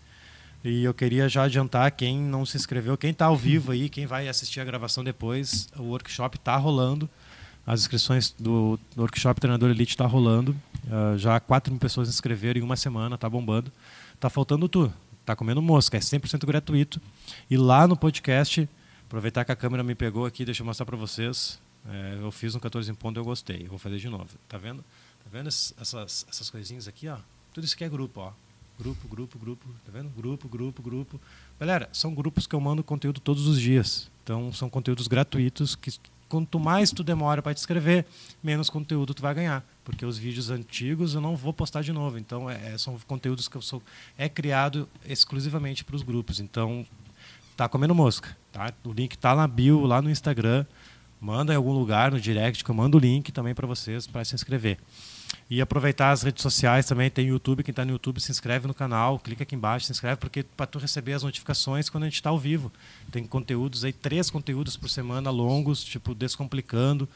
[0.65, 4.07] E eu queria já adiantar quem não se inscreveu, quem está ao vivo aí, quem
[4.07, 7.09] vai assistir a gravação depois, o workshop está rolando.
[7.67, 10.57] As inscrições do, workshop Treinador Elite está rolando.
[10.87, 13.73] Uh, já 4 mil pessoas se inscreveram em uma semana, tá bombando.
[14.19, 14.93] Tá faltando tu
[15.27, 17.03] tá comendo mosca, é 100% gratuito.
[17.51, 18.67] E lá no podcast,
[19.07, 21.59] aproveitar que a câmera me pegou aqui, deixa eu mostrar para vocês.
[21.89, 23.67] É, eu fiz um 14 em ponto, eu gostei.
[23.67, 24.29] Vou fazer de novo.
[24.49, 24.85] Tá vendo?
[25.27, 27.19] Tá vendo essas, essas coisinhas aqui, ó?
[27.53, 28.33] Tudo isso aqui é grupo, ó.
[28.79, 30.09] Grupo, grupo, grupo, tá vendo?
[30.11, 31.21] Grupo, grupo, grupo.
[31.59, 34.09] Galera, são grupos que eu mando conteúdo todos os dias.
[34.23, 35.91] Então, são conteúdos gratuitos que
[36.29, 38.07] quanto mais tu demora para te inscrever,
[38.41, 42.19] menos conteúdo tu vai ganhar, porque os vídeos antigos eu não vou postar de novo.
[42.19, 43.83] Então é, é são conteúdos que eu sou
[44.17, 46.39] é criado exclusivamente para os grupos.
[46.39, 46.87] Então
[47.57, 48.73] tá comendo mosca, tá?
[48.85, 50.65] O link tá na bio lá no Instagram.
[51.21, 54.25] Manda em algum lugar no direct que eu mando o link também para vocês para
[54.25, 54.79] se inscrever.
[55.49, 58.75] E aproveitar as redes sociais também, tem YouTube, quem está no YouTube se inscreve no
[58.75, 62.17] canal, clica aqui embaixo, se inscreve, porque para tu receber as notificações quando a gente
[62.17, 62.73] está ao vivo.
[63.13, 67.09] Tem conteúdos aí, três conteúdos por semana longos, tipo Descomplicando.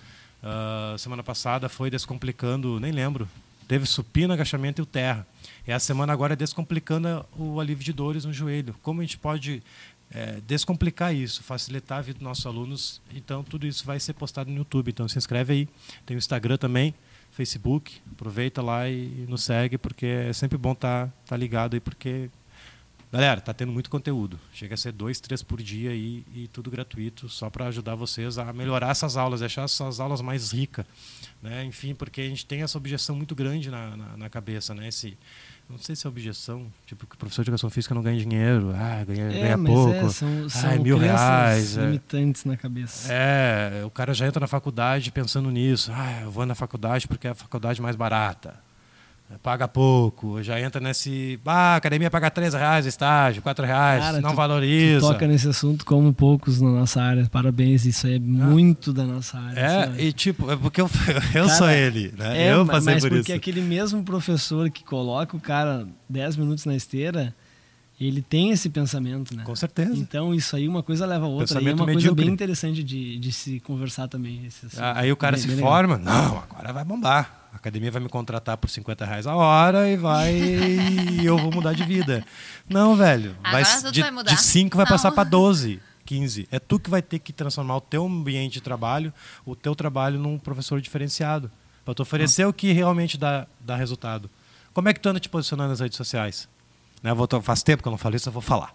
[0.43, 3.29] Uh, semana passada foi Descomplicando, nem lembro.
[3.67, 5.27] Teve supino, agachamento e o terra.
[5.67, 8.77] E a semana agora é Descomplicando o alívio de dores no joelho.
[8.81, 9.61] Como a gente pode
[10.13, 13.01] é, descomplicar isso, facilitar a vida dos nossos alunos.
[13.13, 14.89] Então, tudo isso vai ser postado no YouTube.
[14.89, 15.69] Então, se inscreve aí.
[16.07, 16.95] Tem o Instagram também.
[17.31, 18.01] Facebook.
[18.13, 22.31] Aproveita lá e nos segue, porque é sempre bom estar tá, tá ligado aí, porque.
[23.13, 24.39] Galera, tá tendo muito conteúdo.
[24.53, 28.39] Chega a ser dois, três por dia e, e tudo gratuito, só para ajudar vocês
[28.39, 30.87] a melhorar essas aulas, deixar essas aulas mais ricas.
[31.43, 31.65] Né?
[31.65, 34.87] Enfim, porque a gente tem essa objeção muito grande na, na, na cabeça, né?
[34.87, 35.19] Esse,
[35.71, 38.73] não sei se é objeção, tipo, que o professor de educação física não ganha dinheiro,
[38.75, 41.79] ah, ganha, é, ganha pouco, é, são, são ah, mil reais.
[41.79, 41.87] É.
[41.87, 42.49] limitantes é.
[42.49, 43.13] na cabeça.
[43.13, 47.29] É, o cara já entra na faculdade pensando nisso, ah, eu vou na faculdade porque
[47.29, 48.70] é a faculdade mais barata
[49.39, 51.39] paga pouco, já entra nesse.
[51.47, 55.07] Ah, a academia paga 3 reais estágio, 4 reais, Cara, não tu, valoriza.
[55.07, 57.27] Tu toca nesse assunto como poucos na nossa área.
[57.31, 58.21] Parabéns, isso é ah.
[58.21, 59.61] muito da nossa área.
[59.61, 60.03] É, sabe?
[60.03, 60.91] e tipo, é porque eu,
[61.35, 62.47] eu cara, sou ele, né?
[62.47, 66.65] É, eu passei mas por porque aquele mesmo professor que coloca o cara 10 minutos
[66.65, 67.35] na esteira,
[68.01, 69.45] ele tem esse pensamento, né?
[69.45, 69.95] Com certeza.
[69.95, 71.47] Então, isso aí, uma coisa leva a outra.
[71.47, 72.09] Pensamento e é uma medíocre.
[72.09, 74.45] coisa bem interessante de, de se conversar também.
[74.47, 76.15] Esse, assim, aí o cara bem, se bem forma, legal.
[76.15, 79.97] não, agora vai bombar a academia vai me contratar por 50 reais a hora e
[79.97, 80.33] vai
[81.21, 82.25] e eu vou mudar de vida.
[82.69, 83.37] Não, velho.
[83.43, 84.35] Vai, de, vai mudar.
[84.35, 84.93] de 5 vai Não.
[84.93, 85.81] passar para 12.
[86.05, 86.49] 15.
[86.51, 89.13] É tu que vai ter que transformar o teu ambiente de trabalho,
[89.47, 91.51] o teu trabalho num professor diferenciado.
[91.85, 94.29] Para tu oferecer o que realmente dá, dá resultado.
[94.73, 96.49] Como é que tu anda te posicionando nas redes sociais?
[97.03, 97.15] Né?
[97.15, 98.75] Vou, faz tempo que eu não falei isso, eu vou falar.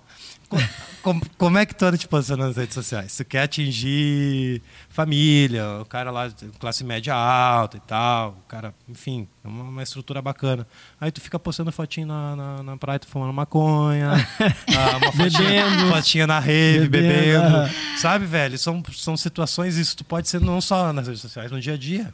[1.01, 3.15] Como, como, é que tu anda te posicionando nas redes sociais?
[3.15, 9.27] Tu quer atingir família, o cara lá, classe média alta e tal, o cara, enfim,
[9.43, 10.65] é uma, uma estrutura bacana.
[10.99, 14.13] Aí tu fica postando fotinho na, na, na praia, tu fumando maconha,
[14.75, 17.51] ah, uma fotinha, fotinha na rave, bebendo.
[17.51, 17.71] bebendo.
[17.97, 18.57] Sabe, velho?
[18.57, 21.77] São, são situações, isso tu pode ser não só nas redes sociais, no dia a
[21.77, 22.13] dia.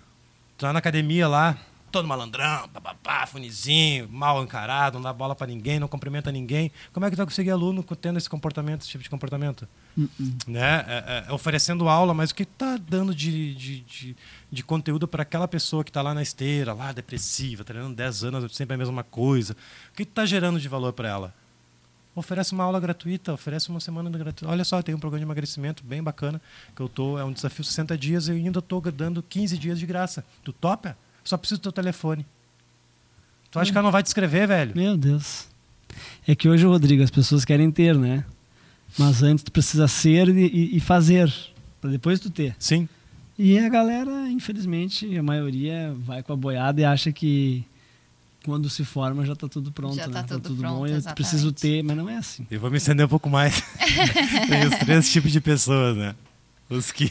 [0.57, 1.57] Tu tá na academia lá,
[1.91, 6.71] todo malandrão, papapá, funizinho, mal encarado, não dá bola para ninguém, não cumprimenta ninguém.
[6.93, 9.67] Como é que tu vai conseguir aluno tendo esse comportamento, esse tipo de comportamento?
[9.97, 10.33] Uh -uh.
[10.47, 10.85] Né?
[10.87, 14.15] É, é, oferecendo aula, mas o que está dando de, de, de,
[14.49, 18.55] de conteúdo para aquela pessoa que está lá na esteira, lá depressiva, treinando 10 anos,
[18.55, 19.55] sempre a mesma coisa?
[19.91, 21.41] O que está gerando de valor para ela?
[22.13, 24.49] Oferece uma aula gratuita, oferece uma semana gratuita.
[24.49, 26.41] Olha só, tem um programa de emagrecimento bem bacana,
[26.75, 29.85] que eu tô, é um desafio 60 dias e ainda estou dando 15 dias de
[29.85, 30.25] graça.
[30.43, 30.97] Tu topa?
[31.23, 32.25] Só preciso do teu telefone.
[33.51, 34.75] Tu acha que ela não vai te escrever, velho?
[34.75, 35.47] Meu Deus.
[36.27, 38.23] É que hoje, Rodrigo, as pessoas querem ter, né?
[38.97, 41.33] Mas antes tu precisa ser e, e fazer,
[41.79, 42.55] para depois tu ter.
[42.59, 42.87] Sim.
[43.37, 47.65] E a galera, infelizmente, a maioria vai com a boiada e acha que
[48.43, 50.23] quando se forma já está tudo pronto, já tá né?
[50.23, 52.45] Tudo, tá tudo pronto, bom, eu preciso ter, mas não é assim.
[52.49, 53.63] Eu vou me estender um pouco mais.
[54.49, 56.15] Tem os três tipos de pessoas, né?
[56.69, 57.05] Os que,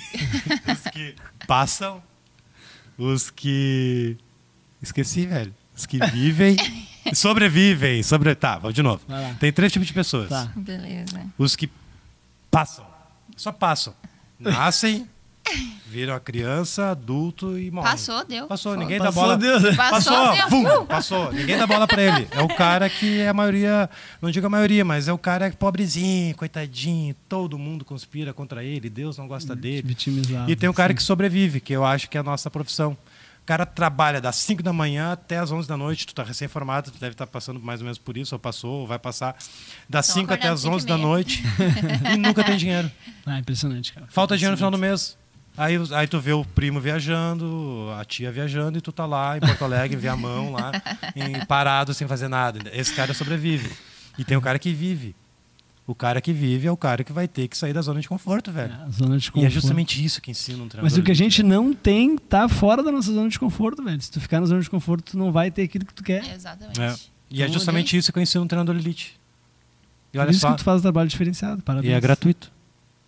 [0.72, 1.14] os que
[1.46, 2.02] passam,
[3.00, 4.16] os que.
[4.82, 5.54] Esqueci, velho.
[5.76, 6.56] Os que vivem.
[7.14, 8.02] sobrevivem.
[8.02, 8.34] Sobre...
[8.34, 9.02] Tá, vamos de novo.
[9.38, 10.28] Tem três tipos de pessoas.
[10.28, 10.52] Tá.
[10.54, 11.20] Beleza.
[11.38, 11.70] Os que
[12.50, 12.86] passam.
[13.36, 13.94] Só passam.
[14.38, 15.08] Nascem,
[15.86, 17.90] viram a criança, adulto e morrem.
[17.90, 18.46] Passou, deu.
[18.46, 19.36] Passou, ninguém passou, dá bola.
[19.36, 19.76] Deus.
[19.76, 21.32] Passou, passou, vum, passou.
[21.32, 22.28] Ninguém dá bola pra ele.
[22.30, 23.90] É o cara que é a maioria,
[24.22, 28.88] não digo a maioria, mas é o cara pobrezinho, coitadinho, todo mundo conspira contra ele,
[28.88, 29.82] Deus não gosta dele.
[29.82, 30.50] Vitimizado.
[30.50, 30.96] E tem o cara sim.
[30.96, 32.96] que sobrevive, que eu acho que é a nossa profissão.
[33.42, 36.90] O cara trabalha das 5 da manhã até as 11 da noite, tu tá recém-formado,
[36.90, 39.36] tu deve estar tá passando mais ou menos por isso, ou passou, ou vai passar.
[39.88, 41.42] Das 5 até as 11 da noite
[42.12, 42.90] e nunca tem dinheiro.
[43.26, 44.06] Ah, impressionante, cara.
[44.10, 45.16] Falta dinheiro no final do mês.
[45.56, 49.40] Aí, aí tu vê o primo viajando, a tia viajando, e tu tá lá em
[49.40, 50.72] Porto Alegre, vê a mão lá,
[51.14, 52.60] em, parado sem fazer nada.
[52.72, 53.70] Esse cara sobrevive.
[54.16, 55.14] E tem o cara que vive.
[55.86, 58.08] O cara que vive é o cara que vai ter que sair da zona de
[58.08, 58.72] conforto, velho.
[58.72, 59.44] É, zona de conforto.
[59.44, 60.84] E é justamente isso que ensina um treinador.
[60.84, 64.00] Mas o que a gente não tem tá fora da nossa zona de conforto, velho.
[64.00, 66.24] Se tu ficar na zona de conforto, tu não vai ter aquilo que tu quer.
[66.32, 66.80] exatamente.
[66.80, 66.94] É.
[67.28, 69.18] E é justamente isso que eu ensino um treinador elite.
[70.12, 70.52] E olha Por isso só.
[70.52, 71.62] que tu faz um trabalho diferenciado.
[71.62, 71.92] Parabéns.
[71.92, 72.52] E é gratuito.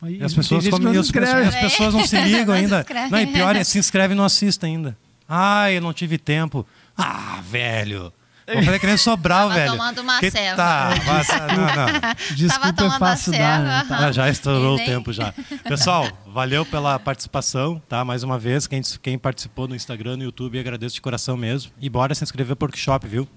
[0.03, 2.84] Aí, e as pessoas, como, não as, pessoas, as pessoas não se ligam ainda.
[3.09, 4.98] Não, e pior é, se inscreve e não assista ainda.
[5.28, 6.66] Ah, eu não tive tempo.
[6.98, 8.12] Ah, velho.
[8.53, 9.72] Vou fazer que nem Sobral, Tava velho.
[9.72, 10.57] tomando uma que ceva.
[10.57, 10.90] Tá,
[11.48, 12.36] não, não.
[12.36, 13.62] Desculpa, é fácil dar.
[13.62, 13.84] Né?
[13.88, 14.12] Tá.
[14.12, 14.84] Já estourou nem...
[14.84, 15.32] o tempo já.
[15.62, 18.05] Pessoal, valeu pela participação, tá?
[18.05, 21.70] Mais uma vez, quem, quem participou no Instagram, no YouTube, agradeço de coração mesmo.
[21.80, 23.28] E bora se inscrever pro workshop, viu?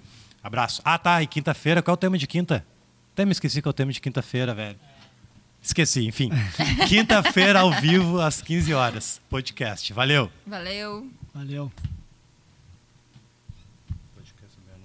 [0.44, 0.82] Abraço.
[0.84, 2.66] Ah, tá, e quinta-feira, qual é o tema de quinta?
[3.14, 4.78] Até me esqueci qual é o tema de quinta-feira, velho.
[5.66, 6.30] Esqueci, enfim.
[6.88, 9.20] Quinta-feira ao vivo, às 15 horas.
[9.28, 9.92] Podcast.
[9.94, 10.30] Valeu.
[10.46, 11.10] Valeu.
[11.34, 11.72] Valeu.